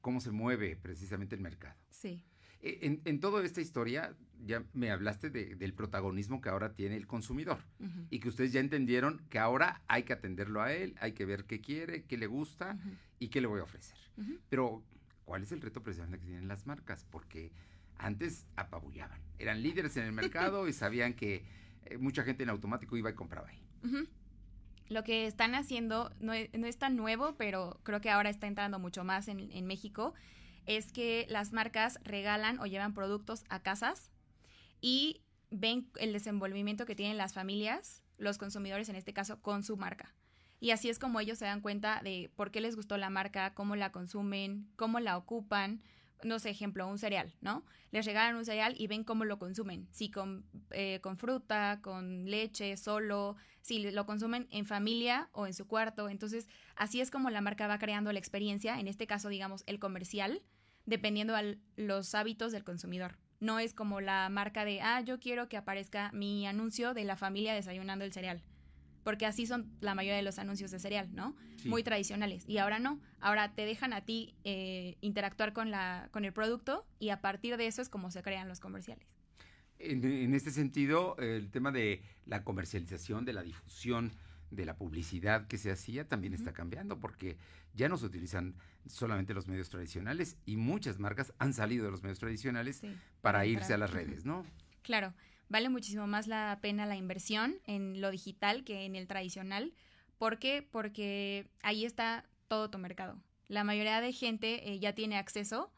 [0.00, 1.76] cómo se mueve precisamente el mercado.
[1.90, 2.24] Sí.
[2.62, 4.14] E, en, en toda esta historia,
[4.46, 7.58] ya me hablaste del protagonismo que ahora tiene el consumidor
[8.10, 11.44] y que ustedes ya entendieron que ahora hay que atenderlo a él, hay que ver
[11.44, 12.78] qué quiere, qué le gusta
[13.18, 13.98] y qué le voy a ofrecer.
[14.48, 14.82] Pero,
[15.24, 17.06] ¿cuál es el reto precisamente que tienen las marcas?
[17.10, 17.52] Porque
[17.98, 21.44] antes apabullaban, eran líderes en el mercado y sabían que
[21.86, 23.62] eh, mucha gente en automático iba y compraba ahí.
[24.88, 28.46] Lo que están haciendo no es, no es, tan nuevo, pero creo que ahora está
[28.46, 30.14] entrando mucho más en, en México,
[30.76, 34.10] es que las marcas regalan o llevan productos a casas
[34.80, 39.76] y ven el desenvolvimiento que tienen las familias, los consumidores en este caso, con su
[39.76, 40.14] marca.
[40.60, 43.54] Y así es como ellos se dan cuenta de por qué les gustó la marca,
[43.54, 45.82] cómo la consumen, cómo la ocupan.
[46.22, 47.64] No sé, ejemplo, un cereal, ¿no?
[47.92, 49.88] Les regalan un cereal y ven cómo lo consumen.
[49.90, 55.54] Si con, eh, con fruta, con leche, solo, si lo consumen en familia o en
[55.54, 56.10] su cuarto.
[56.10, 59.78] Entonces, así es como la marca va creando la experiencia, en este caso, digamos, el
[59.78, 60.42] comercial,
[60.90, 63.16] dependiendo de los hábitos del consumidor.
[63.38, 67.16] No es como la marca de, ah, yo quiero que aparezca mi anuncio de la
[67.16, 68.42] familia desayunando el cereal.
[69.02, 71.34] Porque así son la mayoría de los anuncios de cereal, ¿no?
[71.64, 72.46] Muy tradicionales.
[72.46, 73.00] Y ahora no.
[73.18, 77.56] Ahora te dejan a ti eh, interactuar con, la, con el producto y a partir
[77.56, 79.06] de eso es como se crean los comerciales.
[79.78, 84.12] En, en este sentido, el tema de la comercialización, de la difusión,
[84.50, 87.36] de la publicidad que se hacía también está cambiando porque
[87.74, 92.02] ya no se utilizan solamente los medios tradicionales y muchas marcas han salido de los
[92.02, 92.82] medios tradicionales
[93.20, 94.44] para irse a las redes, ¿no?
[94.82, 95.14] Claro,
[95.48, 99.72] vale muchísimo más la pena la inversión en lo digital que en el tradicional.
[100.18, 100.66] ¿Por qué?
[100.68, 103.22] Porque ahí está todo tu mercado.
[103.48, 105.72] La mayoría de gente eh, ya tiene acceso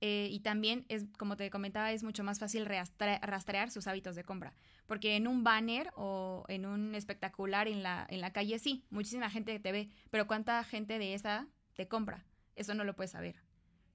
[0.00, 4.24] eh, y también es, como te comentaba, es mucho más fácil rastrear sus hábitos de
[4.24, 4.54] compra.
[4.90, 9.30] Porque en un banner o en un espectacular en la, en la calle, sí, muchísima
[9.30, 12.26] gente te ve, pero ¿cuánta gente de esa te compra?
[12.56, 13.36] Eso no lo puedes saber.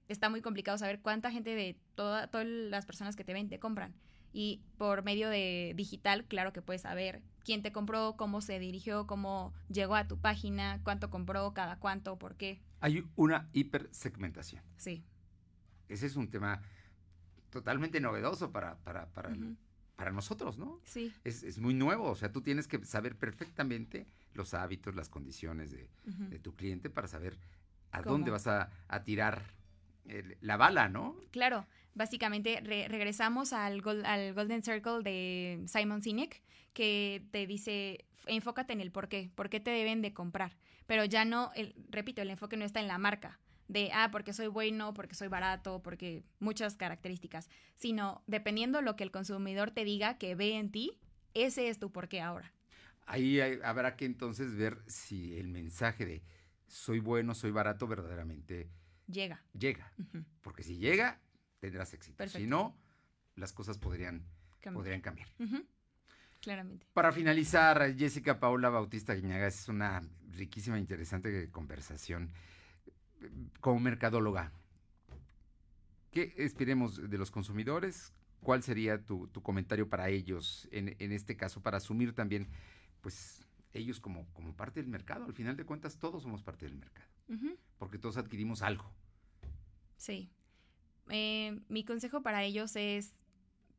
[0.08, 3.94] Está muy complicado saber cuánta gente de todas las personas que te ven te compran.
[4.32, 9.06] Y por medio de digital, claro que puedes saber quién te compró, cómo se dirigió,
[9.06, 12.62] cómo llegó a tu página, cuánto compró, cada cuánto, por qué.
[12.80, 14.62] Hay una hipersegmentación.
[14.78, 15.04] Sí
[15.88, 16.60] ese es un tema
[17.50, 19.30] totalmente novedoso para, para, para,
[19.96, 20.80] para nosotros, ¿no?
[20.84, 21.12] Sí.
[21.24, 25.70] Es, es, muy nuevo, o sea, tú tienes que saber perfectamente los hábitos, las condiciones
[25.70, 27.38] de, de tu cliente para saber
[27.90, 29.56] a dónde vas a, a tirar
[30.40, 31.16] la bala, ¿no?
[31.30, 38.80] Claro, básicamente regresamos al, al Golden Circle de Simon Sinek, que te dice, enfócate en
[38.80, 40.56] el por qué, por qué te deben de comprar,
[40.86, 44.32] pero ya no, el, repito, el enfoque no está en la marca, de, ah, porque
[44.32, 49.84] soy bueno, porque soy barato, porque muchas características, sino dependiendo lo que el consumidor te
[49.84, 50.98] diga que ve en ti,
[51.34, 52.52] ese es tu porqué ahora.
[53.06, 56.22] Ahí habrá que entonces ver si el mensaje de
[56.66, 58.68] soy bueno, soy barato verdaderamente
[59.06, 59.44] llega.
[59.56, 59.92] Llega.
[60.42, 61.20] Porque si llega,
[61.60, 62.26] tendrás éxito.
[62.28, 62.76] Si no,
[63.36, 64.26] las cosas podrían
[64.60, 64.74] cambiar.
[64.74, 65.28] Podrían cambiar.
[66.40, 66.86] Claramente.
[66.92, 72.30] Para finalizar, Jessica Paula Bautista Guiñaga, es una riquísima, interesante conversación
[73.60, 74.52] como mercadóloga,
[76.10, 78.12] ¿qué esperemos de los consumidores?
[78.40, 82.48] ¿Cuál sería tu, comentario para ellos en, en, este caso, para asumir también,
[83.00, 85.24] pues, ellos como, como parte del mercado?
[85.24, 87.08] Al final de cuentas, todos somos parte del mercado,
[87.78, 88.90] porque todos adquirimos algo.
[89.96, 90.30] Sí.
[91.08, 93.12] Eh, mi consejo para ellos es,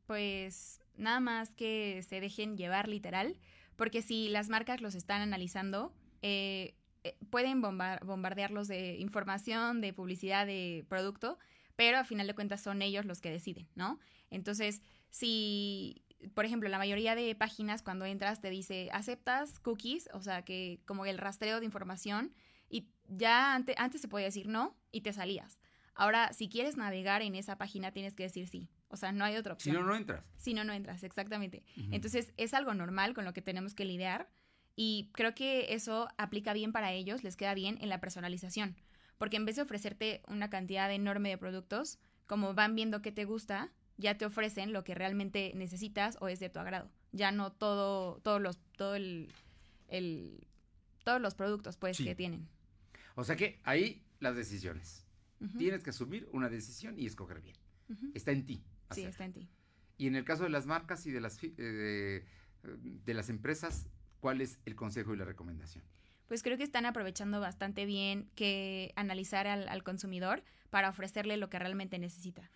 [0.06, 3.38] pues, nada más que se dejen llevar literal,
[3.76, 10.46] porque si las marcas los están analizando, eh, eh, pueden bombardearlos de información, de publicidad,
[10.46, 11.38] de producto,
[11.76, 14.00] pero a final de cuentas son ellos los que deciden, ¿no?
[14.30, 16.02] Entonces, si,
[16.34, 20.80] por ejemplo, la mayoría de páginas cuando entras te dice, aceptas cookies, o sea, que
[20.86, 22.34] como el rastreo de información,
[22.68, 25.58] y ya antes, antes se podía decir no y te salías.
[25.94, 28.70] Ahora, si quieres navegar en esa página, tienes que decir sí.
[28.88, 29.74] O sea, no hay otra opción.
[29.74, 30.24] Si no, no entras.
[30.36, 31.64] Si no, no entras, exactamente.
[31.90, 34.30] Entonces, es algo normal con lo que tenemos que lidiar
[34.80, 38.76] y creo que eso aplica bien para ellos, les queda bien en la personalización.
[39.18, 43.24] Porque en vez de ofrecerte una cantidad enorme de productos, como van viendo qué te
[43.24, 46.92] gusta, ya te ofrecen lo que realmente necesitas o es de tu agrado.
[47.10, 49.32] Ya no todo, todos los, todo el,
[51.02, 52.46] todos los productos pues que tienen.
[53.16, 55.04] O sea que ahí las decisiones.
[55.58, 57.56] Tienes que asumir una decisión y escoger bien.
[58.14, 58.62] Está en ti.
[58.92, 59.48] Sí, está en ti.
[59.96, 62.24] Y en el caso de las marcas y de las, eh,
[62.62, 63.88] de, las empresas,
[64.20, 65.84] ¿cuál es el consejo y la recomendación?
[66.28, 71.58] Pues creo que están aprovechando bastante bien que analizar al, consumidor para ofrecerle lo que
[71.58, 72.50] realmente necesita.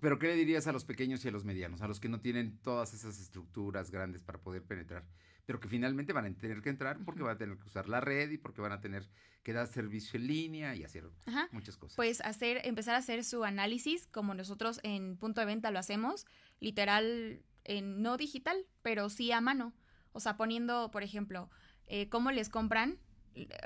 [0.00, 2.20] Pero ¿qué le dirías a los pequeños y a los medianos, a los que no
[2.20, 5.04] tienen todas esas estructuras grandes para poder penetrar,
[5.46, 8.00] pero que finalmente van a tener que entrar porque van a tener que usar la
[8.00, 9.08] red y porque van a tener
[9.42, 11.04] que dar servicio en línea y hacer
[11.52, 11.96] muchas cosas.
[11.96, 16.26] Pues hacer, empezar a hacer su análisis como nosotros en punto de venta lo hacemos,
[16.60, 19.74] literal, en, no digital, pero sí a mano.
[20.14, 21.50] O sea, poniendo, por ejemplo,
[21.86, 22.98] eh, cómo les compran,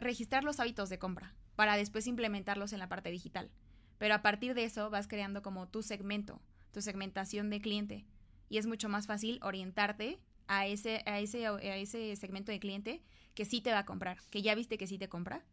[0.01, 3.51] registrar los hábitos de compra para después implementarlos en la parte digital.
[3.99, 6.41] Pero a partir de eso vas creando como tu segmento,
[6.73, 8.07] tu segmentación de cliente.
[8.49, 13.03] Y es mucho más fácil orientarte a ese, a ese, a ese segmento de cliente
[13.35, 15.45] que sí te va a comprar, que ya viste que sí te compra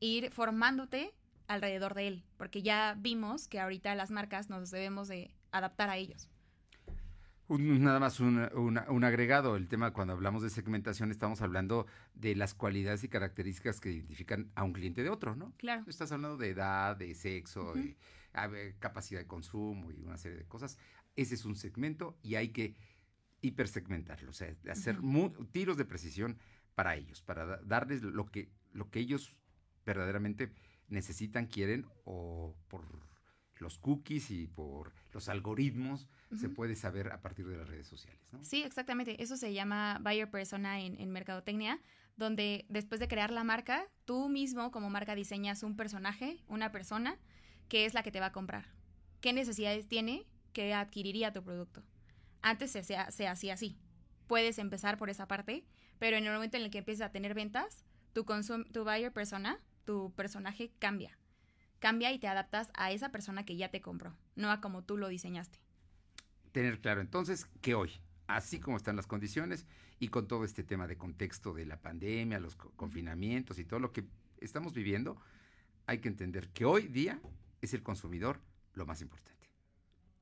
[0.00, 1.14] ir formándote
[1.46, 5.96] alrededor de él, porque ya vimos que ahorita las marcas nos debemos de adaptar a
[5.96, 6.28] ellos.
[7.58, 8.38] Nada más un,
[9.04, 13.90] agregado, el tema cuando hablamos de segmentación estamos hablando de las cualidades y características que
[13.90, 15.52] identifican a un cliente de otro, ¿no?
[15.56, 15.84] Claro.
[15.88, 17.96] Estás hablando de edad, de sexo, de
[18.78, 20.78] capacidad de consumo y una serie de cosas.
[21.16, 22.76] Ese es un segmento y hay que
[23.42, 24.98] hipersegmentarlo, o sea, hacer
[25.50, 26.38] tiros de precisión
[26.74, 29.38] para ellos, para darles lo que, lo que ellos
[29.84, 30.52] verdaderamente
[30.88, 33.09] necesitan, quieren o por
[33.60, 38.20] los cookies y por los algoritmos se puede saber a partir de las redes sociales.
[38.32, 38.44] ¿no?
[38.44, 39.22] Sí, exactamente.
[39.22, 41.80] Eso se llama buyer persona en, en mercadotecnia,
[42.16, 47.18] donde después de crear la marca, tú mismo como marca diseñas un personaje, una persona,
[47.68, 48.66] que es la que te va a comprar.
[49.20, 51.82] ¿Qué necesidades tiene que adquiriría tu producto?
[52.42, 53.76] Antes se, se hacía así.
[54.26, 55.66] Puedes empezar por esa parte,
[55.98, 58.24] pero en el momento en el que empiezas a tener ventas, tu,
[58.72, 61.18] tu buyer persona tu personaje cambia.
[61.80, 64.98] Cambia y te adaptas a esa persona que ya te compró, no a como tú
[64.98, 65.58] lo diseñaste.
[66.52, 67.90] Tener claro entonces que hoy,
[68.26, 69.66] así como están las condiciones
[69.98, 73.92] y con todo este tema de contexto de la pandemia, los confinamientos y todo lo
[73.92, 74.04] que
[74.40, 75.16] estamos viviendo,
[75.86, 77.18] hay que entender que hoy día
[77.62, 78.40] es el consumidor
[78.74, 79.48] lo más importante.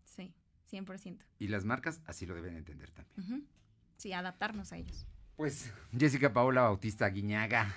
[0.05, 0.33] Sí,
[0.71, 1.19] 100%.
[1.41, 3.49] Y las marcas así lo deben entender también.
[3.97, 5.07] Sí, adaptarnos a ellos.
[5.37, 7.75] Pues Jessica Paola Bautista Guiñaga,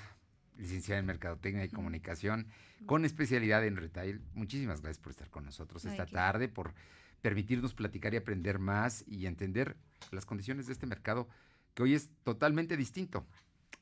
[0.62, 2.48] licenciada en Mercadotecnia y Comunicación,
[2.86, 4.22] con especialidad en retail.
[4.34, 6.74] Muchísimas gracias por estar con nosotros esta tarde, por
[7.22, 9.76] permitirnos platicar y aprender más y entender
[10.12, 11.28] las condiciones de este mercado
[11.74, 13.26] que hoy es totalmente distinto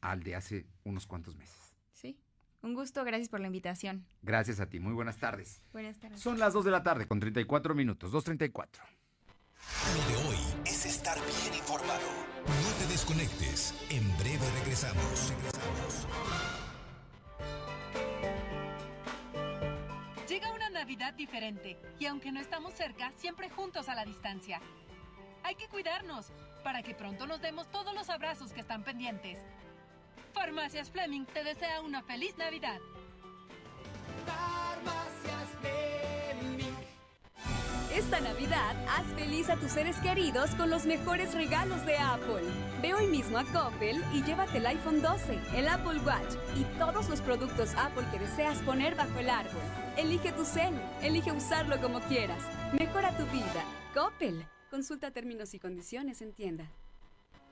[0.01, 1.75] al de hace unos cuantos meses.
[1.93, 2.17] Sí,
[2.61, 4.05] un gusto, gracias por la invitación.
[4.21, 5.61] Gracias a ti, muy buenas tardes.
[5.71, 6.19] Buenas tardes.
[6.19, 8.67] Son las 2 de la tarde con 34 minutos, 2.34.
[9.95, 12.07] Lo de hoy es estar bien informado.
[12.45, 15.29] No te desconectes, en breve regresamos.
[15.29, 16.58] Regresamos.
[20.99, 24.61] Diferente y aunque no estamos cerca, siempre juntos a la distancia.
[25.43, 26.31] Hay que cuidarnos
[26.63, 29.39] para que pronto nos demos todos los abrazos que están pendientes.
[30.33, 32.79] Farmacias Fleming te desea una feliz Navidad.
[37.99, 42.47] Esta Navidad, haz feliz a tus seres queridos con los mejores regalos de Apple.
[42.81, 47.09] Ve hoy mismo a Coppel y llévate el iPhone 12, el Apple Watch y todos
[47.09, 49.61] los productos Apple que deseas poner bajo el árbol.
[49.97, 52.41] Elige tu cel, elige usarlo como quieras.
[52.71, 53.65] Mejora tu vida.
[53.93, 54.47] Coppel.
[54.71, 56.71] Consulta términos y condiciones en tienda.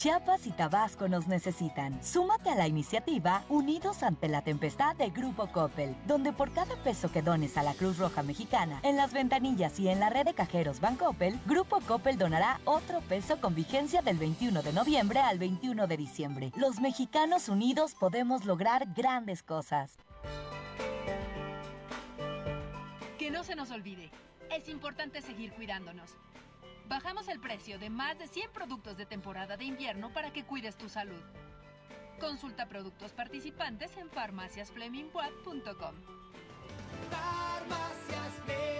[0.00, 2.02] Chiapas y Tabasco nos necesitan.
[2.02, 7.12] Súmate a la iniciativa Unidos ante la Tempestad de Grupo Coppel, donde por cada peso
[7.12, 10.32] que dones a la Cruz Roja Mexicana, en las ventanillas y en la red de
[10.32, 15.86] cajeros Bancoppel, Grupo Coppel donará otro peso con vigencia del 21 de noviembre al 21
[15.86, 16.52] de diciembre.
[16.56, 19.98] Los mexicanos unidos podemos lograr grandes cosas.
[23.18, 24.10] Que no se nos olvide,
[24.50, 26.16] es importante seguir cuidándonos.
[26.90, 30.76] Bajamos el precio de más de 100 productos de temporada de invierno para que cuides
[30.76, 31.22] tu salud.
[32.18, 35.94] Consulta productos participantes en farmaciasflemingweb.com.
[37.08, 38.79] Farmacias Fleming.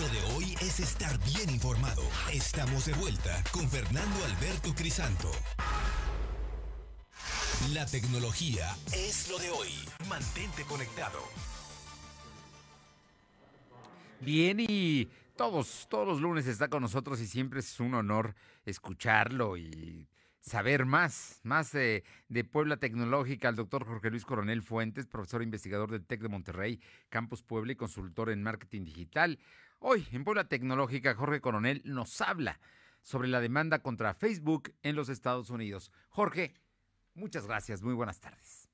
[0.00, 2.02] Lo de hoy es estar bien informado.
[2.32, 5.30] Estamos de vuelta con Fernando Alberto Crisanto.
[7.72, 9.68] La tecnología es lo de hoy.
[10.08, 11.20] Mantente conectado.
[14.20, 18.34] Bien, y todos, todos los lunes está con nosotros y siempre es un honor
[18.64, 20.08] escucharlo y
[20.44, 22.04] saber más, más de,
[22.52, 26.80] Puebla Tecnológica, el doctor Jorge Luis Coronel Fuentes, profesor e investigador del TEC de Monterrey,
[27.08, 29.38] Campus Puebla y consultor en marketing digital.
[29.78, 32.60] Hoy, en Puebla Tecnológica, Jorge Coronel nos habla
[33.00, 35.90] sobre la demanda contra Facebook en los Estados Unidos.
[36.10, 36.54] Jorge,
[37.14, 38.68] muchas gracias, muy buenas tardes.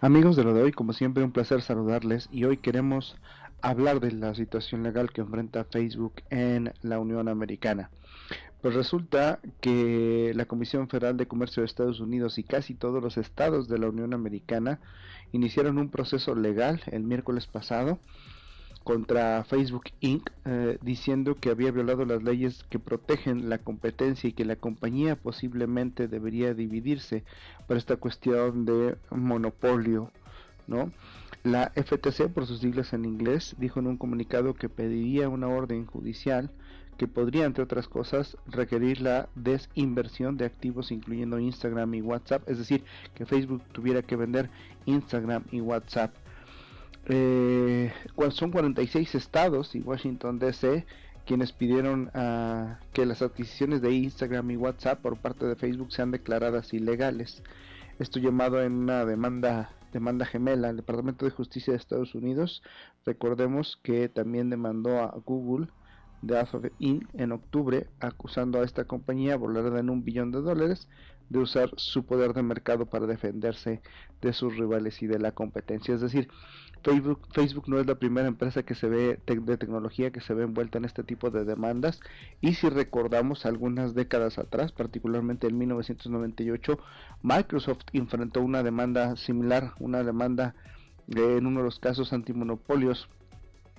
[0.00, 3.16] Amigos de lo de hoy, como siempre, un placer saludarles y hoy queremos
[3.60, 7.90] hablar de la situación legal que enfrenta Facebook en la Unión Americana.
[8.64, 13.18] Pues resulta que la Comisión Federal de Comercio de Estados Unidos y casi todos los
[13.18, 14.80] estados de la Unión Americana
[15.32, 17.98] iniciaron un proceso legal el miércoles pasado
[18.82, 24.32] contra Facebook Inc., eh, diciendo que había violado las leyes que protegen la competencia y
[24.32, 27.22] que la compañía posiblemente debería dividirse
[27.68, 30.10] por esta cuestión de monopolio,
[30.66, 30.90] ¿no?
[31.42, 35.84] La FTC, por sus siglas en inglés, dijo en un comunicado que pediría una orden
[35.84, 36.50] judicial
[36.96, 42.58] que podría, entre otras cosas, requerir la desinversión de activos incluyendo Instagram y WhatsApp, es
[42.58, 42.84] decir,
[43.14, 44.50] que Facebook tuviera que vender
[44.86, 46.14] Instagram y WhatsApp.
[47.06, 47.92] Eh,
[48.30, 50.86] son 46 estados y Washington DC
[51.26, 56.10] quienes pidieron uh, que las adquisiciones de Instagram y WhatsApp por parte de Facebook sean
[56.10, 57.42] declaradas ilegales.
[57.98, 62.62] Esto llamado en una demanda demanda gemela al Departamento de Justicia de Estados Unidos.
[63.06, 65.68] Recordemos que también demandó a Google
[66.26, 67.08] de Alphabet Inc.
[67.14, 70.88] en octubre, acusando a esta compañía valorada en un billón de dólares
[71.28, 73.80] de usar su poder de mercado para defenderse
[74.20, 75.94] de sus rivales y de la competencia.
[75.94, 76.28] Es decir,
[76.82, 80.44] Facebook, Facebook no es la primera empresa que se ve de tecnología que se ve
[80.44, 82.00] envuelta en este tipo de demandas
[82.40, 86.78] y si recordamos algunas décadas atrás, particularmente en 1998,
[87.22, 90.54] Microsoft enfrentó una demanda similar, una demanda
[91.06, 93.08] de, en uno de los casos antimonopolios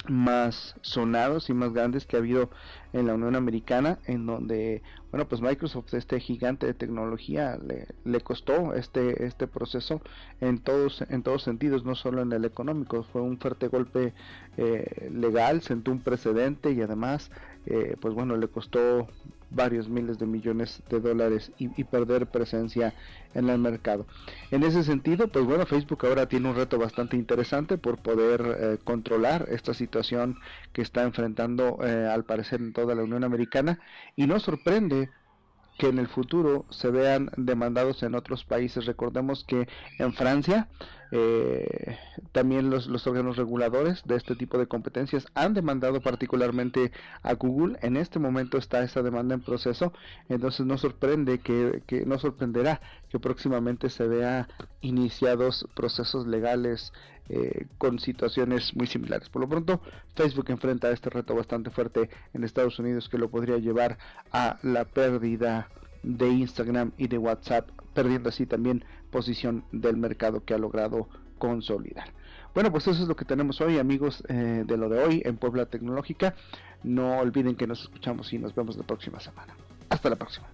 [0.09, 2.49] más sonados y más grandes que ha habido
[2.93, 4.81] en la Unión Americana, en donde,
[5.11, 7.59] bueno, pues Microsoft, este gigante de tecnología,
[8.05, 10.01] le, costó este, este proceso
[10.39, 14.13] en todos, en todos sentidos, no solo en el económico, fue un fuerte golpe
[14.57, 17.31] eh, legal, sentó un precedente y además,
[17.65, 19.07] eh, pues bueno, le costó
[19.49, 22.93] varios miles de millones de dólares y, perder presencia
[23.33, 24.05] en el mercado.
[24.51, 28.77] En ese sentido, pues bueno, Facebook ahora tiene un reto bastante interesante por poder eh,
[28.83, 30.37] controlar esta situación
[30.73, 33.79] que está enfrentando eh, al parecer en toda la Unión Americana
[34.15, 35.09] y no sorprende
[35.77, 38.85] que en el futuro se vean demandados en otros países.
[38.85, 39.67] Recordemos que
[39.99, 40.67] en Francia
[41.11, 41.97] eh,
[42.31, 47.77] también los, los, órganos reguladores de este tipo de competencias han demandado particularmente a Google.
[47.81, 49.93] En este momento está esa demanda en proceso,
[50.29, 54.47] entonces no sorprende que, que no sorprenderá que próximamente se vea
[54.81, 56.91] iniciados procesos legales
[57.29, 59.29] eh, con situaciones muy similares.
[59.29, 59.81] Por lo pronto,
[60.15, 63.97] Facebook enfrenta este reto bastante fuerte en Estados Unidos que lo podría llevar
[64.31, 65.69] a la pérdida
[66.03, 72.13] de Instagram y de WhatsApp, perdiendo así también posición del mercado que ha logrado consolidar.
[72.53, 75.37] Bueno, pues eso es lo que tenemos hoy, amigos eh, de lo de hoy en
[75.37, 76.35] Puebla Tecnológica.
[76.83, 79.55] No olviden que nos escuchamos y nos vemos la próxima semana.
[79.89, 80.47] Hasta la próxima.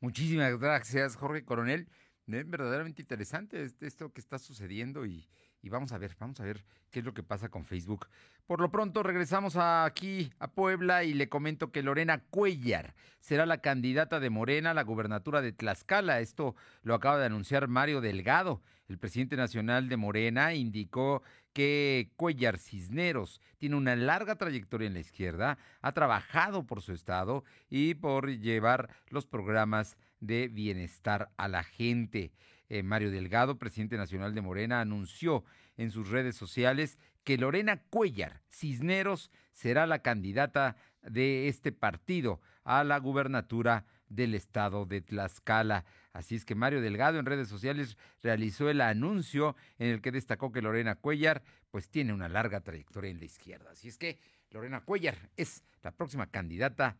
[0.00, 1.88] Muchísimas gracias, Jorge Coronel.
[2.26, 5.26] verdaderamente interesante esto que está sucediendo y,
[5.66, 8.06] y vamos a ver, vamos a ver qué es lo que pasa con Facebook.
[8.46, 13.58] Por lo pronto regresamos aquí a Puebla y le comento que Lorena Cuellar será la
[13.58, 16.20] candidata de Morena a la gubernatura de Tlaxcala.
[16.20, 18.62] Esto lo acaba de anunciar Mario Delgado.
[18.88, 25.00] El presidente nacional de Morena indicó que Cuellar Cisneros tiene una larga trayectoria en la
[25.00, 31.64] izquierda, ha trabajado por su estado y por llevar los programas de bienestar a la
[31.64, 32.30] gente.
[32.68, 35.44] Eh, Mario Delgado, presidente nacional de Morena, anunció
[35.76, 42.84] en sus redes sociales que Lorena Cuellar Cisneros será la candidata de este partido a
[42.84, 45.84] la gubernatura del estado de Tlaxcala.
[46.12, 50.52] Así es que Mario Delgado en redes sociales realizó el anuncio en el que destacó
[50.52, 53.70] que Lorena Cuellar pues tiene una larga trayectoria en la izquierda.
[53.72, 54.18] Así es que
[54.50, 56.96] Lorena Cuellar es la próxima candidata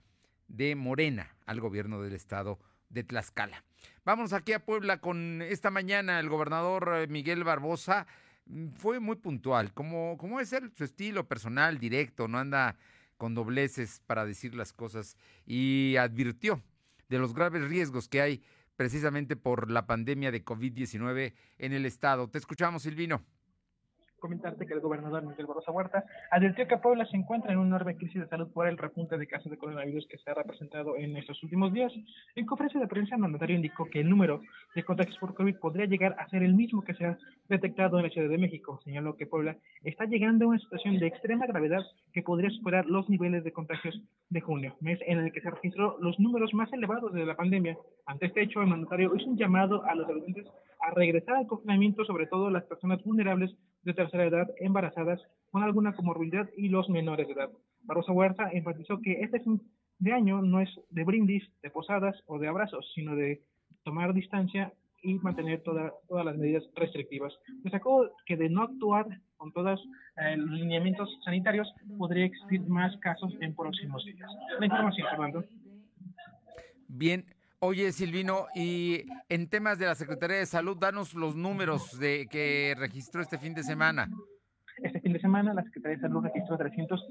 [0.48, 2.58] de Morena al gobierno del estado
[2.88, 3.64] de Tlaxcala.
[4.04, 8.06] Vamos aquí a Puebla con esta mañana el gobernador eh, Miguel Barbosa
[8.46, 12.76] mm, fue muy puntual, como, como es su estilo personal, directo, no anda
[13.16, 15.16] con dobleces para decir las cosas
[15.46, 16.62] y advirtió
[17.08, 18.42] de los graves riesgos que hay
[18.76, 22.28] precisamente por la pandemia de COVID-19 en el estado.
[22.28, 23.24] Te escuchamos, Silvino
[24.26, 27.96] comentarte que el gobernador Miguel Barroso Huerta advirtió que Puebla se encuentra en una enorme
[27.96, 31.16] crisis de salud por el repunte de casos de coronavirus que se ha representado en
[31.16, 31.92] estos últimos días.
[32.34, 34.40] En conferencia de prensa, el mandatario indicó que el número
[34.74, 37.18] de contagios por COVID podría llegar a ser el mismo que se ha
[37.48, 38.80] detectado en la Ciudad de México.
[38.82, 43.08] Señaló que Puebla está llegando a una situación de extrema gravedad que podría superar los
[43.08, 47.12] niveles de contagios de junio, mes en el que se registró los números más elevados
[47.12, 47.78] de la pandemia.
[48.06, 50.46] Ante este hecho, el mandatario hizo un llamado a los habitantes
[50.80, 53.54] a regresar al confinamiento, sobre todo las personas vulnerables
[53.86, 57.50] de tercera edad, embarazadas, con alguna comorbilidad y los menores de edad.
[57.84, 59.62] Barroso Huerta enfatizó que este fin
[60.00, 63.42] de año no es de brindis, de posadas o de abrazos, sino de
[63.84, 64.72] tomar distancia
[65.02, 67.32] y mantener todas las medidas restrictivas.
[67.62, 69.06] Destacó que de no actuar
[69.36, 69.80] con todos
[70.16, 74.28] eh, los lineamientos sanitarios podría existir más casos en próximos días.
[74.58, 75.44] La información, Fernando.
[76.88, 77.24] Bien,
[77.58, 82.74] Oye, Silvino, y en temas de la Secretaría de Salud, danos los números de que
[82.76, 84.10] registró este fin de semana.
[84.82, 87.02] Este fin de semana la Secretaría de Salud registró 300,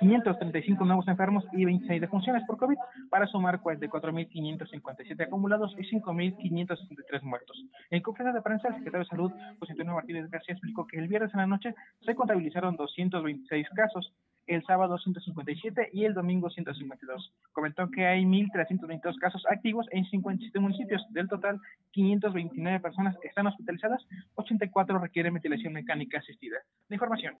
[0.00, 2.76] 535 nuevos enfermos y 26 defunciones por COVID,
[3.08, 7.64] para sumar 44.557 acumulados y 5.563 muertos.
[7.90, 11.06] En conferencia de prensa, el secretario de Salud, José Antonio Martínez García, explicó que el
[11.06, 11.72] viernes en la noche
[12.04, 14.12] se contabilizaron 226 casos,
[14.46, 17.32] el sábado 157 y el domingo 152.
[17.52, 21.02] Comentó que hay 1.322 casos activos en 57 municipios.
[21.10, 21.60] Del total,
[21.92, 24.02] 529 personas están hospitalizadas,
[24.34, 26.58] 84 requieren ventilación mecánica asistida.
[26.88, 27.36] La información.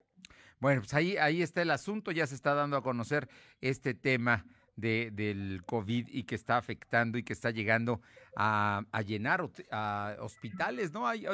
[0.60, 3.28] Bueno, pues ahí, ahí está el asunto, ya se está dando a conocer
[3.60, 4.44] este tema
[4.76, 8.00] de, del COVID y que está afectando y que está llegando
[8.36, 11.06] a, llenar a hospitales, ¿no?
[11.06, 11.26] Hay,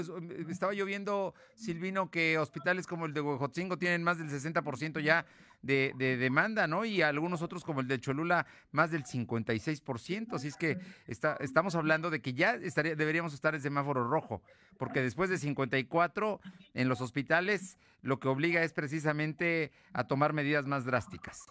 [0.49, 5.25] estaba yo viendo, Silvino, que hospitales como el de Huejotzingo tienen más del 60% ya
[5.63, 6.85] de, demanda, ¿no?
[6.85, 10.35] Y algunos otros como el de Cholula más del 56%.
[10.35, 14.43] Así es que está, estamos hablando de que ya estaría, deberíamos estar en semáforo rojo,
[14.79, 16.41] porque después de 54
[16.75, 21.47] en los hospitales lo que obliga es precisamente a tomar medidas más drásticas.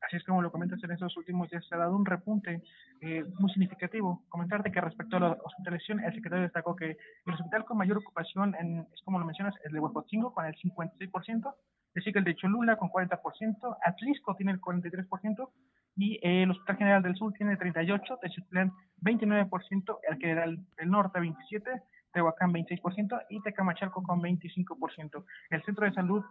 [0.00, 2.62] Así es como lo comentas en estos últimos días, se ha dado un repunte
[3.00, 4.22] eh, muy significativo.
[4.28, 6.96] Comentarte que respecto a la hospitalización, el secretario destacó que
[7.26, 10.54] el hospital con mayor ocupación, en, es como lo mencionas, el de Huejotzingo con el
[10.54, 11.54] 56%,
[11.94, 15.48] decir que el de Cholula con 40%, Atlisco tiene el 43%
[15.96, 18.72] y eh, el Hospital General del Sur tiene el 38%, Techitlán
[19.02, 21.82] 29%, el General del Norte 27%,
[22.12, 25.24] Tehuacán 26% y Tecamachalco con 25%.
[25.50, 26.24] El Centro de Salud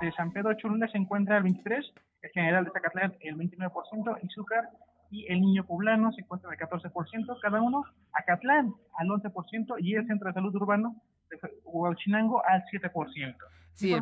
[0.00, 1.92] de San Pedro Cholula se encuentra al 23%,
[2.22, 4.68] el General de Zacatlán el 29%, Izúcar
[5.10, 10.06] y el Niño Poblano se encuentra al 14%, cada uno, Acatlán al 11% y el
[10.06, 10.96] Centro de Salud Urbano
[11.30, 13.36] de Huachinango al 7%.
[13.74, 14.00] Sí, el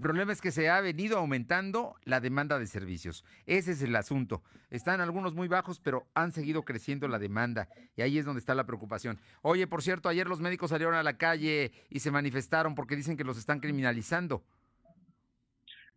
[0.00, 3.24] problema es que se ha venido aumentando la demanda de servicios.
[3.46, 4.42] Ese es el asunto.
[4.70, 7.68] Están algunos muy bajos, pero han seguido creciendo la demanda.
[7.96, 9.18] Y ahí es donde está la preocupación.
[9.42, 13.16] Oye, por cierto, ayer los médicos salieron a la calle y se manifestaron porque dicen
[13.16, 14.42] que los están criminalizando.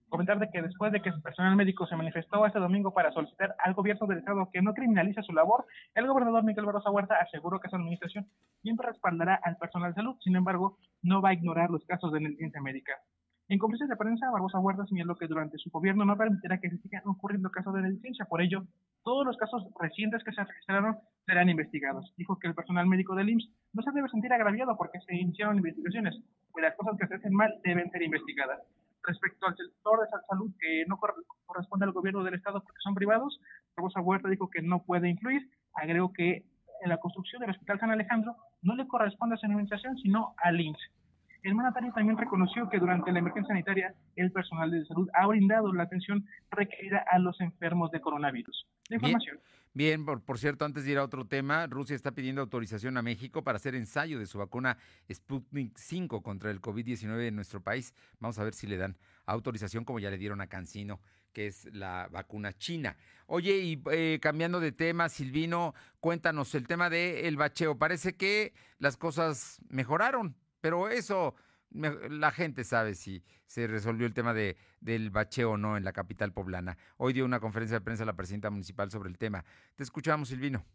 [0.10, 3.56] Comentar de que después de que su personal médico se manifestó este domingo para solicitar
[3.64, 7.60] al gobierno del Estado que no criminalice su labor, el gobernador Miguel Barroso Huerta aseguró
[7.60, 8.28] que su administración
[8.62, 12.22] siempre respaldará al personal de salud, sin embargo, no va a ignorar los casos de
[12.22, 12.94] negligencia médica.
[13.48, 16.80] En conferencia de prensa, Barbosa Huerta señaló que durante su gobierno no permitirá que se
[16.80, 18.26] sigan ocurriendo casos de negligencia.
[18.26, 18.64] Por ello,
[19.04, 22.12] todos los casos recientes que se registraron serán investigados.
[22.18, 25.58] Dijo que el personal médico del IMSS no se debe sentir agraviado porque se iniciaron
[25.58, 26.20] investigaciones,
[26.52, 28.62] pues las cosas que se hacen mal deben ser investigadas.
[29.04, 30.98] Respecto al sector de salud que no
[31.46, 33.40] corresponde al gobierno del Estado porque son privados,
[33.78, 35.48] Barbosa Huerta dijo que no puede influir.
[35.76, 36.46] Agregó que
[36.82, 40.60] en la construcción del Hospital San Alejandro no le corresponde a su administración, sino al
[40.60, 41.05] IMSS.
[41.46, 45.72] El mandatario también reconoció que durante la emergencia sanitaria el personal de salud ha brindado
[45.74, 48.66] la atención requerida a los enfermos de coronavirus.
[48.90, 49.40] La información.
[49.72, 53.04] Bien, por, por, cierto, antes de ir a otro tema, Rusia está pidiendo autorización a
[53.04, 54.78] México para hacer ensayo de su vacuna
[55.14, 57.94] Sputnik 5 contra el COVID-19 en nuestro país.
[58.20, 61.00] Vamos a ver si le dan autorización como ya le dieron a Cancino,
[61.32, 62.98] que es la vacuna china.
[63.28, 67.78] Oye, y eh, cambiando de tema, Silvino, cuéntanos el tema del bacheo.
[67.78, 70.36] Parece que las cosas mejoraron
[70.66, 71.36] pero eso
[72.10, 75.94] la gente sabe si se resolvió el tema de, del bacheo o no en la
[75.94, 76.76] capital poblana.
[76.98, 79.46] Hoy dio una conferencia de prensa la presidenta municipal sobre el tema.
[79.76, 80.66] Te escuchamos, Silvino.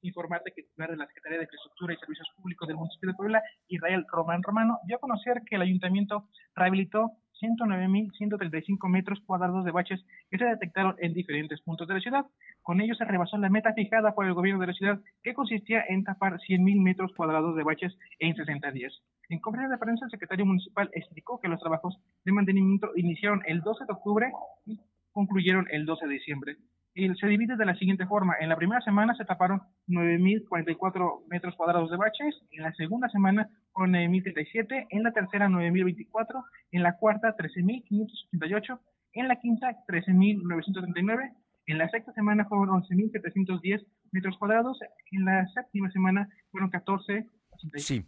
[0.00, 3.42] Informarte que titular de la Secretaría de Infraestructura y Servicios Públicos del municipio de Puebla,
[3.68, 10.04] Israel Román Romano, dio a conocer que el ayuntamiento rehabilitó 109.135 metros cuadrados de baches
[10.30, 12.26] que se detectaron en diferentes puntos de la ciudad.
[12.62, 15.84] Con ello se rebasó la meta fijada por el gobierno de la ciudad, que consistía
[15.88, 18.92] en tapar 100.000 metros cuadrados de baches en 60 días.
[19.28, 23.60] En conferencia de prensa, el secretario municipal explicó que los trabajos de mantenimiento iniciaron el
[23.60, 24.32] 12 de octubre
[24.66, 24.80] y
[25.12, 26.56] concluyeron el 12 de diciembre.
[26.98, 28.34] Y se divide de la siguiente forma.
[28.40, 33.48] En la primera semana se taparon 9.044 metros cuadrados de baches, en la segunda semana
[33.72, 38.80] fueron 9.037, en la tercera 9.024, en la cuarta 13.588,
[39.12, 41.34] en la quinta 13.939,
[41.66, 44.80] en la sexta semana fueron 11.710 metros cuadrados,
[45.12, 47.28] en la séptima semana fueron 14.
[47.76, 48.04] Sí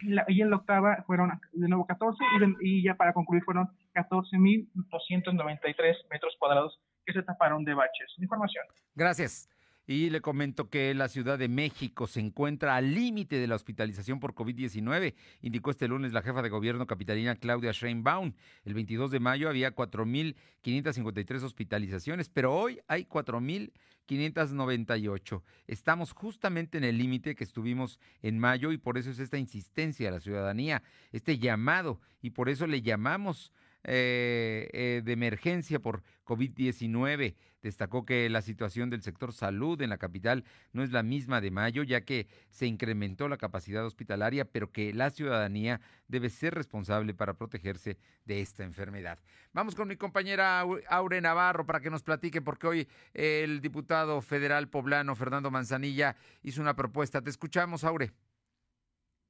[0.00, 2.18] y, en la octava fueron de nuevo 14
[2.60, 8.12] y, ya para concluir fueron 14.293 metros cuadrados que se taparon de baches.
[8.18, 8.64] Información.
[8.94, 9.48] Gracias.
[9.88, 14.18] Y le comento que la Ciudad de México se encuentra al límite de la hospitalización
[14.18, 18.32] por COVID-19, indicó este lunes la jefa de gobierno capitalina Claudia Sheinbaum.
[18.64, 25.42] El 22 de mayo había 4.553 hospitalizaciones, pero hoy hay 4.598.
[25.68, 30.08] Estamos justamente en el límite que estuvimos en mayo y por eso es esta insistencia
[30.08, 30.82] a la ciudadanía,
[31.12, 33.52] este llamado, y por eso le llamamos
[33.88, 37.36] eh, eh, de emergencia por COVID-19.
[37.62, 41.52] Destacó que la situación del sector salud en la capital no es la misma de
[41.52, 47.14] mayo, ya que se incrementó la capacidad hospitalaria, pero que la ciudadanía debe ser responsable
[47.14, 49.20] para protegerse de esta enfermedad.
[49.52, 54.68] Vamos con mi compañera Aure Navarro para que nos platique, porque hoy el diputado federal
[54.68, 57.22] poblano Fernando Manzanilla hizo una propuesta.
[57.22, 58.12] Te escuchamos, Aure.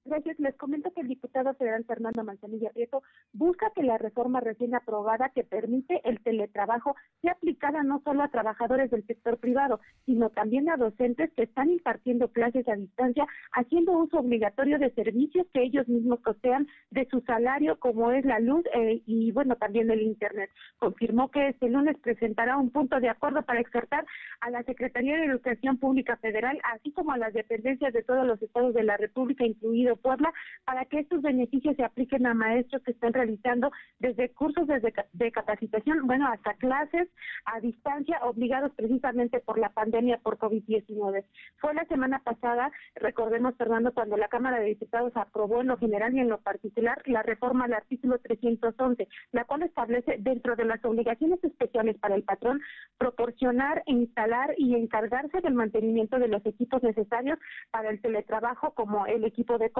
[0.07, 0.39] Gracias.
[0.39, 3.03] Les comento que el diputado federal Fernando Manzanilla Prieto
[3.33, 8.29] busca que la reforma recién aprobada que permite el teletrabajo sea aplicada no solo a
[8.29, 13.99] trabajadores del sector privado, sino también a docentes que están impartiendo clases a distancia, haciendo
[13.99, 18.65] uso obligatorio de servicios que ellos mismos costean de su salario, como es la luz
[18.75, 20.51] eh, y, bueno, también el Internet.
[20.79, 24.07] Confirmó que este lunes presentará un punto de acuerdo para exhortar
[24.41, 28.41] a la Secretaría de Educación Pública Federal, así como a las dependencias de todos los
[28.41, 30.33] estados de la República, incluido Puebla
[30.65, 36.07] para que estos beneficios se apliquen a maestros que están realizando desde cursos de capacitación,
[36.07, 37.09] bueno, hasta clases
[37.45, 41.25] a distancia, obligados precisamente por la pandemia por COVID-19.
[41.59, 46.15] Fue la semana pasada, recordemos, Fernando, cuando la Cámara de Diputados aprobó en lo general
[46.15, 50.85] y en lo particular la reforma al artículo 311, la cual establece dentro de las
[50.85, 52.61] obligaciones especiales para el patrón
[52.99, 57.39] proporcionar, instalar y encargarse del mantenimiento de los equipos necesarios
[57.71, 59.71] para el teletrabajo como el equipo de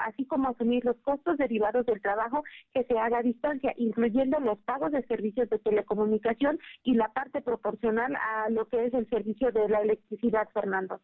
[0.00, 2.42] así como asumir los costos derivados del trabajo
[2.72, 7.42] que se haga a distancia, incluyendo los pagos de servicios de telecomunicación y la parte
[7.42, 11.00] proporcional a lo que es el servicio de la electricidad, Fernando.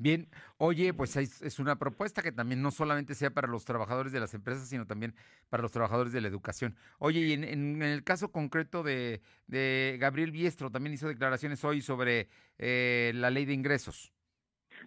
[0.00, 4.20] Bien, oye, pues es, una propuesta que también no solamente sea para los trabajadores de
[4.20, 5.14] las empresas, sino también
[5.50, 6.74] para los trabajadores de la educación.
[6.98, 9.20] Oye, y en, el caso concreto de,
[10.00, 14.10] Gabriel Biestro, también hizo declaraciones hoy sobre eh, la ley de ingresos.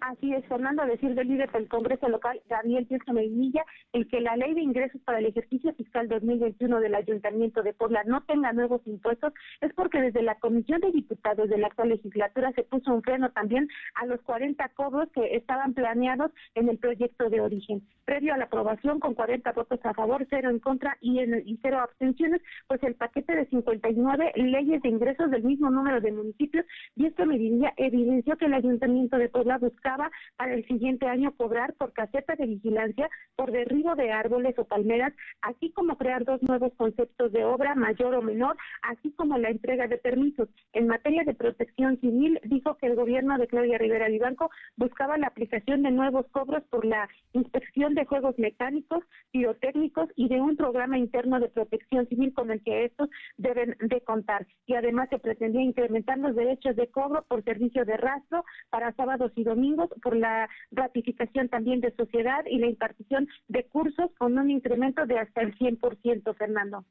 [0.01, 3.63] Así es, Fernando, decir del líder del Congreso local, Gabriel Tiesto Medinilla,
[3.93, 8.03] el que la ley de ingresos para el ejercicio fiscal 2021 del Ayuntamiento de Puebla
[8.05, 12.51] no tenga nuevos impuestos es porque desde la Comisión de Diputados de la actual legislatura
[12.53, 17.29] se puso un freno también a los 40 cobros que estaban planeados en el proyecto
[17.29, 17.81] de origen.
[18.05, 21.79] Previo a la aprobación, con 40 votos a favor, cero en contra y, en, cero
[21.79, 26.65] abstenciones, pues el paquete de 59 leyes de ingresos del mismo número de municipios,
[26.95, 31.73] y esto Medinilla evidenció que el Ayuntamiento de Puebla buscaba para el siguiente año cobrar
[31.73, 36.73] por caseta de vigilancia por derribo de árboles o palmeras, así como crear dos nuevos
[36.75, 40.47] conceptos de obra mayor o menor, así como la entrega de permisos.
[40.71, 45.27] En materia de protección civil, dijo que el gobierno de Claudia Rivera Vivanco buscaba la
[45.27, 50.97] aplicación de nuevos cobros por la inspección de juegos mecánicos, pirotécnicos y de un programa
[50.97, 54.47] interno de protección civil con el que estos deben de contar.
[54.65, 59.31] Y además se pretendía incrementar los derechos de cobro por servicio de rastro para sábados
[59.35, 64.49] y domingos por la ratificación también de sociedad y la impartición de cursos con un
[64.49, 66.85] incremento de hasta el 100%, Fernando.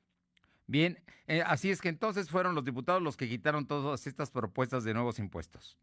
[0.66, 4.84] Bien, eh, así es que entonces fueron los diputados los que quitaron todas estas propuestas
[4.84, 5.78] de nuevos impuestos.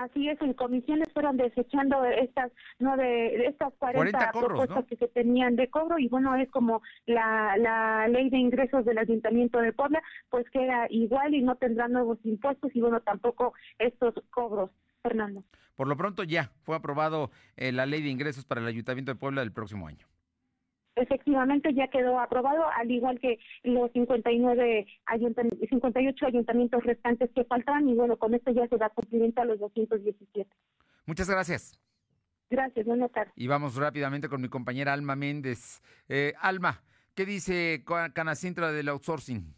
[0.00, 5.68] Así es, en comisiones fueron desechando estas nueve, estas 40, propuestas que se tenían de
[5.68, 10.48] cobro y bueno, es como la, la ley de ingresos del Ayuntamiento de Puebla, pues
[10.50, 14.70] queda igual y no tendrá nuevos impuestos y bueno, tampoco estos cobros.
[15.02, 15.44] Fernando.
[15.74, 19.18] Por lo pronto ya fue aprobado eh, la ley de ingresos para el Ayuntamiento de
[19.18, 20.06] Puebla del próximo año.
[20.96, 24.86] Efectivamente, ya quedó aprobado, al igual que los 59
[25.70, 29.58] 58 ayuntamientos restantes que faltaban, y bueno, con esto ya se da cumplimiento a los
[29.60, 30.50] 217.
[31.06, 31.80] Muchas gracias.
[32.50, 33.32] Gracias, buenas tardes.
[33.36, 35.80] Y vamos rápidamente con mi compañera Alma Méndez.
[36.08, 36.82] Eh, Alma,
[37.14, 39.54] ¿qué dice Canacintra del outsourcing?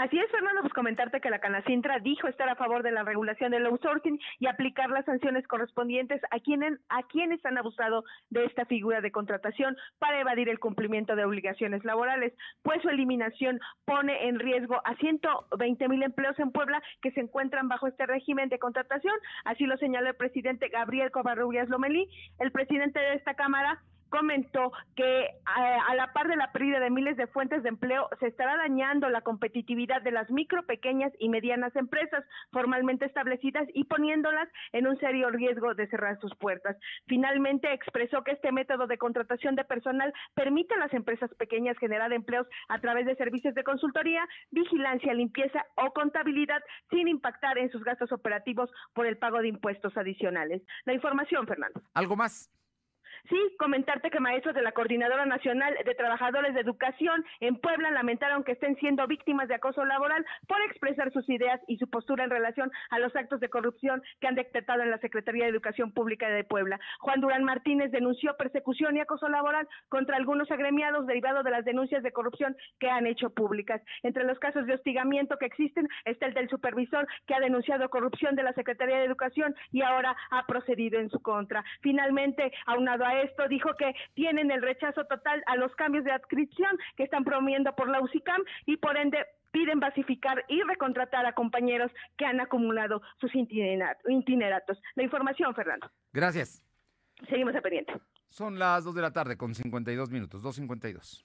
[0.00, 3.50] Así es, Fernando, pues comentarte que la Canacintra dijo estar a favor de la regulación
[3.50, 8.64] del outsourcing y aplicar las sanciones correspondientes a quienes, a quienes han abusado de esta
[8.64, 12.32] figura de contratación para evadir el cumplimiento de obligaciones laborales,
[12.62, 17.68] pues su eliminación pone en riesgo a 120 mil empleos en Puebla que se encuentran
[17.68, 19.14] bajo este régimen de contratación.
[19.44, 25.20] Así lo señaló el presidente Gabriel Covarrubias Lomelí, el presidente de esta Cámara comentó que
[25.22, 28.56] eh, a, la par de la pérdida de miles de fuentes de empleo se estará
[28.56, 34.86] dañando la competitividad de las micro, pequeñas y medianas empresas formalmente establecidas y poniéndolas en
[34.86, 36.76] un serio riesgo de cerrar sus puertas.
[37.06, 42.12] Finalmente expresó que este método de contratación de personal permite a las empresas pequeñas generar
[42.12, 47.84] empleos a través de servicios de consultoría, vigilancia, limpieza o contabilidad sin impactar en sus
[47.84, 50.62] gastos operativos por el pago de impuestos adicionales.
[50.84, 51.80] La información, Fernando.
[51.94, 52.50] ¿Algo más?
[53.28, 58.44] Sí, comentarte que maestros de la Coordinadora Nacional de Trabajadores de Educación en Puebla lamentaron
[58.44, 62.30] que estén siendo víctimas de acoso laboral por expresar sus ideas y su postura en
[62.30, 66.28] relación a los actos de corrupción que han detectado en la Secretaría de Educación Pública
[66.28, 66.80] de Puebla.
[67.00, 72.02] Juan Durán Martínez denunció persecución y acoso laboral contra algunos agremiados derivados de las denuncias
[72.02, 73.82] de corrupción que han hecho públicas.
[74.02, 78.34] Entre los casos de hostigamiento que existen está el del supervisor que ha denunciado corrupción
[78.36, 81.64] de la Secretaría de Educación y ahora ha procedido en su contra.
[81.80, 86.78] Finalmente, aunado a esto, dijo que tienen el rechazo total a los cambios de adscripción
[86.96, 89.18] que están promoviendo por la UCICAM y por ende
[89.50, 94.78] piden basificar y recontratar a compañeros que han acumulado sus itineratos.
[94.94, 95.90] La información, Fernando.
[96.12, 96.62] Gracias.
[97.28, 97.92] Seguimos a pendiente.
[98.28, 101.24] Son las 2 de la tarde con 52 minutos, 2.52.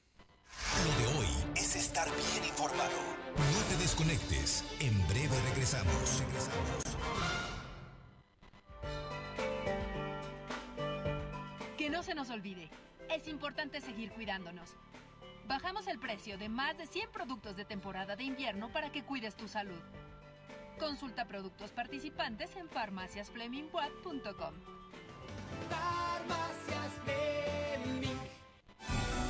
[0.86, 2.98] Lo de hoy es estar bien informado.
[3.36, 4.64] No te desconectes.
[4.80, 6.24] En breve regresamos.
[6.26, 7.55] Regresamos.
[12.16, 12.70] Se nos olvide,
[13.14, 14.70] es importante seguir cuidándonos.
[15.50, 19.36] Bajamos el precio de más de 100 productos de temporada de invierno para que cuides
[19.36, 19.82] tu salud.
[20.80, 24.54] Consulta productos participantes en farmaciasflemingwatt.com.
[25.70, 28.18] Farmacias Fleming.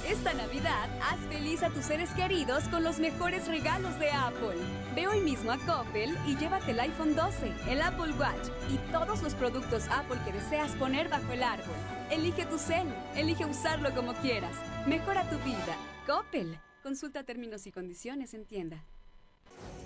[0.07, 4.57] Esta Navidad, haz feliz a tus seres queridos con los mejores regalos de Apple.
[4.93, 9.23] Ve hoy mismo a Coppel y llévate el iPhone 12, el Apple Watch y todos
[9.23, 11.94] los productos Apple que deseas poner bajo el árbol.
[12.11, 14.55] Elige tu cel, elige usarlo como quieras.
[14.85, 15.75] Mejora tu vida.
[16.05, 16.59] Coppel.
[16.83, 18.85] Consulta términos y condiciones en tienda.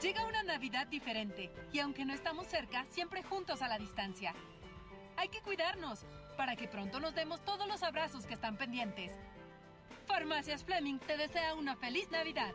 [0.00, 4.34] Llega una Navidad diferente y aunque no estamos cerca, siempre juntos a la distancia.
[5.16, 6.04] Hay que cuidarnos
[6.36, 9.12] para que pronto nos demos todos los abrazos que están pendientes.
[10.06, 12.52] Farmacias Fleming te desea una feliz Navidad.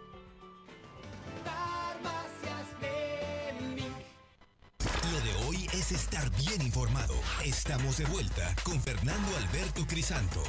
[5.73, 7.13] Es estar bien informado.
[7.43, 10.41] Estamos de vuelta con Fernando Alberto Crisanto.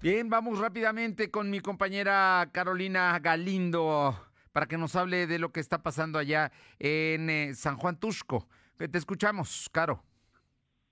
[0.00, 4.16] Bien, vamos rápidamente con mi compañera Carolina Galindo
[4.52, 8.48] para que nos hable de lo que está pasando allá en eh, San Juan Tusco.
[8.76, 10.04] Te escuchamos, Caro.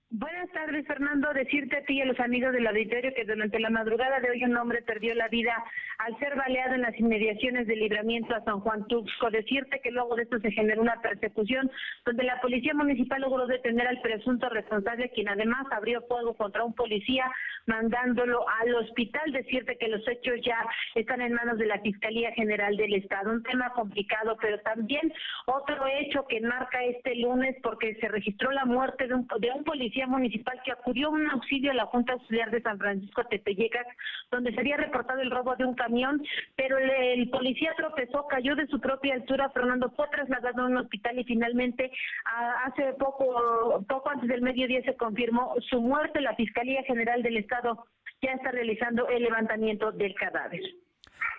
[0.09, 1.33] Buenas tardes, Fernando.
[1.33, 4.41] Decirte a ti y a los amigos del auditorio que durante la madrugada de hoy
[4.45, 5.53] un hombre perdió la vida
[5.97, 9.29] al ser baleado en las inmediaciones del libramiento a San Juan Tuxco.
[9.29, 11.69] Decirte que luego de esto se generó una persecución
[12.05, 16.73] donde la policía municipal logró detener al presunto responsable, quien además abrió fuego contra un
[16.73, 17.29] policía
[17.65, 19.33] mandándolo al hospital.
[19.33, 23.29] Decirte que los hechos ya están en manos de la Fiscalía General del Estado.
[23.29, 25.11] Un tema complicado, pero también
[25.47, 29.65] otro hecho que marca este lunes porque se registró la muerte de un, de un
[29.65, 33.87] policía municipal que acudió a un auxilio a la Junta Auxiliar de San Francisco Tepeyecas,
[34.29, 36.21] donde se había reportado el robo de un camión,
[36.55, 40.77] pero el, el policía tropezó, cayó de su propia altura, Fernando fue trasladado a un
[40.77, 41.91] hospital y finalmente
[42.25, 46.21] a, hace poco, poco antes del mediodía se confirmó su muerte.
[46.21, 47.85] La Fiscalía General del Estado
[48.21, 50.61] ya está realizando el levantamiento del cadáver.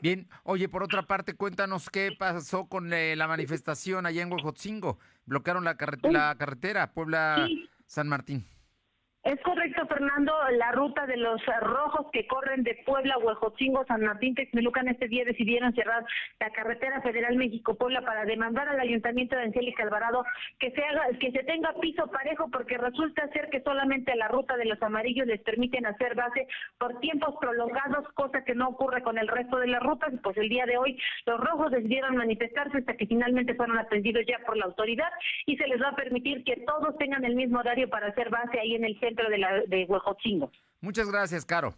[0.00, 4.98] Bien, oye, por otra parte, cuéntanos qué pasó con eh, la manifestación allá en Huejotzingo.
[5.26, 6.92] Bloquearon la, carre la carretera
[7.88, 8.57] Puebla-San Martín.
[9.28, 10.32] Es correcto, Fernando.
[10.52, 15.22] La ruta de los rojos que corren de Puebla, Huejotzingo, San Martín, Texmelucan, este día
[15.26, 16.02] decidieron cerrar
[16.40, 20.24] la carretera federal México-Puebla para demandar al Ayuntamiento de Angélica Alvarado
[20.58, 24.56] que se haga, que se tenga piso parejo, porque resulta ser que solamente la ruta
[24.56, 26.48] de los amarillos les permiten hacer base
[26.78, 30.10] por tiempos prolongados, cosa que no ocurre con el resto de las rutas.
[30.22, 34.38] Pues el día de hoy los rojos decidieron manifestarse hasta que finalmente fueron atendidos ya
[34.46, 35.10] por la autoridad
[35.44, 38.58] y se les va a permitir que todos tengan el mismo horario para hacer base
[38.58, 40.50] ahí en el centro de, la, de Huejotzingo.
[40.80, 41.74] Muchas gracias, Caro.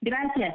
[0.00, 0.54] Gracias.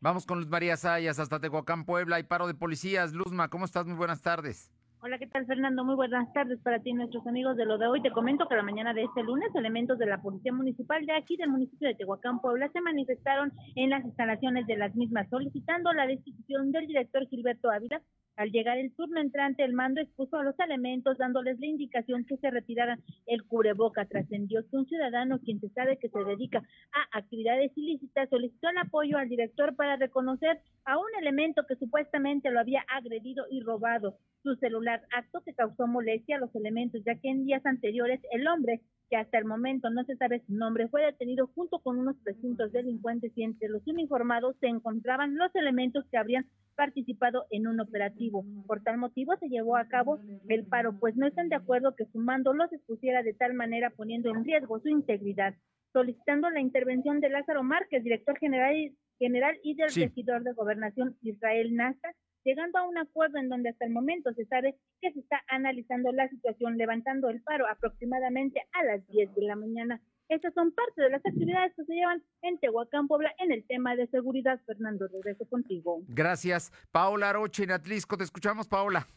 [0.00, 3.12] Vamos con Luz María Sayas hasta Tehuacán, Puebla y paro de policías.
[3.12, 3.86] Luzma, ¿cómo estás?
[3.86, 4.72] Muy buenas tardes.
[5.02, 5.82] Hola, ¿qué tal Fernando?
[5.82, 8.02] Muy buenas tardes para ti nuestros amigos de lo de hoy.
[8.02, 11.38] Te comento que la mañana de este lunes elementos de la Policía Municipal de aquí
[11.38, 16.06] del municipio de Tehuacán, Puebla, se manifestaron en las instalaciones de las mismas solicitando la
[16.06, 18.02] destitución del director Gilberto Ávila
[18.36, 22.36] al llegar el turno entrante, el mando expuso a los elementos dándoles la indicación que
[22.38, 24.06] se retiraran el cubreboca.
[24.06, 28.78] Trascendió que un ciudadano, quien se sabe que se dedica a actividades ilícitas, solicitó el
[28.78, 34.16] apoyo al director para reconocer a un elemento que supuestamente lo había agredido y robado
[34.42, 38.46] su celular, acto que causó molestia a los elementos, ya que en días anteriores el
[38.48, 38.80] hombre
[39.10, 42.70] que hasta el momento no se sabe su nombre, fue detenido junto con unos presuntos
[42.72, 48.44] delincuentes y entre los uniformados se encontraban los elementos que habrían participado en un operativo.
[48.66, 52.06] Por tal motivo se llevó a cabo el paro, pues no están de acuerdo que
[52.06, 55.54] su mando los expusiera de tal manera poniendo en riesgo su integridad,
[55.92, 58.74] solicitando la intervención de Lázaro Márquez, director general,
[59.18, 62.14] general y del regidor de gobernación Israel Nasta,
[62.44, 66.12] llegando a un acuerdo en donde hasta el momento se sabe que se está analizando
[66.12, 70.00] la situación, levantando el paro aproximadamente a las 10 de la mañana.
[70.28, 73.96] Estas son parte de las actividades que se llevan en Tehuacán, Puebla, en el tema
[73.96, 74.60] de seguridad.
[74.64, 76.02] Fernando, regreso contigo.
[76.06, 76.70] Gracias.
[76.92, 79.08] Paola Roche en Atlisco, te escuchamos, Paola.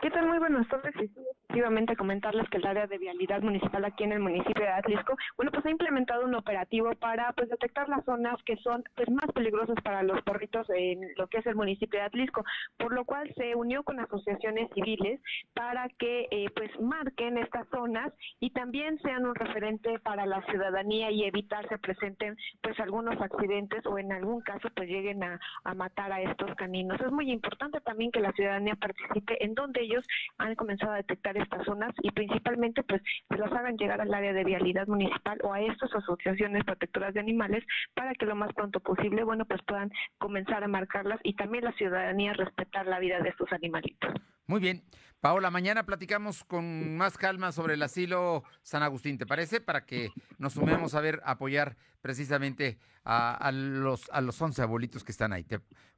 [0.00, 0.28] ¿Qué tal?
[0.28, 0.94] Muy buenas tardes.
[0.94, 5.50] Efectivamente, comentarles que el área de vialidad municipal aquí en el municipio de Atlisco, bueno,
[5.50, 9.76] pues ha implementado un operativo para pues detectar las zonas que son pues más peligrosas
[9.82, 12.44] para los perritos en lo que es el municipio de Atlisco,
[12.76, 15.20] por lo cual se unió con asociaciones civiles
[15.54, 21.10] para que eh, pues marquen estas zonas y también sean un referente para la ciudadanía
[21.10, 25.74] y evitar se presenten pues algunos accidentes o en algún caso pues lleguen a, a
[25.74, 27.00] matar a estos caninos.
[27.00, 30.04] Es muy importante también que la ciudadanía participe en donde ellos
[30.38, 34.32] han comenzado a detectar estas zonas y principalmente pues se las hagan llegar al área
[34.32, 37.64] de vialidad municipal o a estas asociaciones protectoras de animales
[37.94, 41.72] para que lo más pronto posible, bueno, pues puedan comenzar a marcarlas y también la
[41.72, 44.12] ciudadanía respetar la vida de estos animalitos.
[44.46, 44.82] Muy bien,
[45.20, 49.60] Paola, mañana platicamos con más calma sobre el asilo San Agustín, ¿te parece?
[49.60, 55.12] Para que nos sumemos a ver, apoyar precisamente a, los, a los 11 abuelitos que
[55.12, 55.44] están ahí.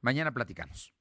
[0.01, 0.93] mañana platicamos.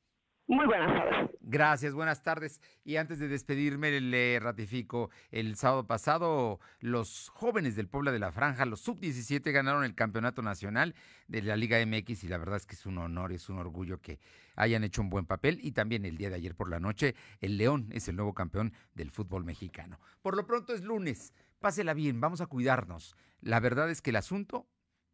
[0.51, 1.31] Muy buenas tardes.
[1.43, 2.61] Gracias, buenas tardes.
[2.83, 8.33] Y antes de despedirme, le ratifico, el sábado pasado los jóvenes del Puebla de la
[8.33, 10.97] Franja, los sub-17, ganaron el campeonato nacional
[11.29, 14.01] de la Liga MX y la verdad es que es un honor, es un orgullo
[14.01, 14.19] que
[14.57, 15.61] hayan hecho un buen papel.
[15.63, 18.73] Y también el día de ayer por la noche, el León es el nuevo campeón
[18.95, 20.01] del fútbol mexicano.
[20.21, 23.15] Por lo pronto es lunes, pásela bien, vamos a cuidarnos.
[23.41, 24.67] La verdad es que el asunto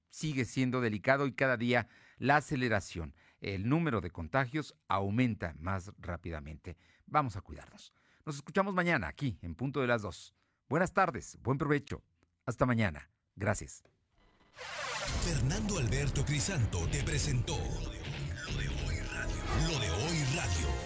[0.08, 6.76] sigue siendo delicado y cada día la aceleración el número de contagios aumenta más rápidamente.
[7.06, 7.92] Vamos a cuidarnos.
[8.24, 10.34] Nos escuchamos mañana aquí en punto de las dos.
[10.68, 12.02] Buenas tardes, buen provecho.
[12.44, 13.10] Hasta mañana.
[13.36, 13.84] Gracias.
[15.24, 19.36] Fernando Alberto Crisanto te presentó lo de hoy radio.
[19.68, 20.85] Lo de hoy radio.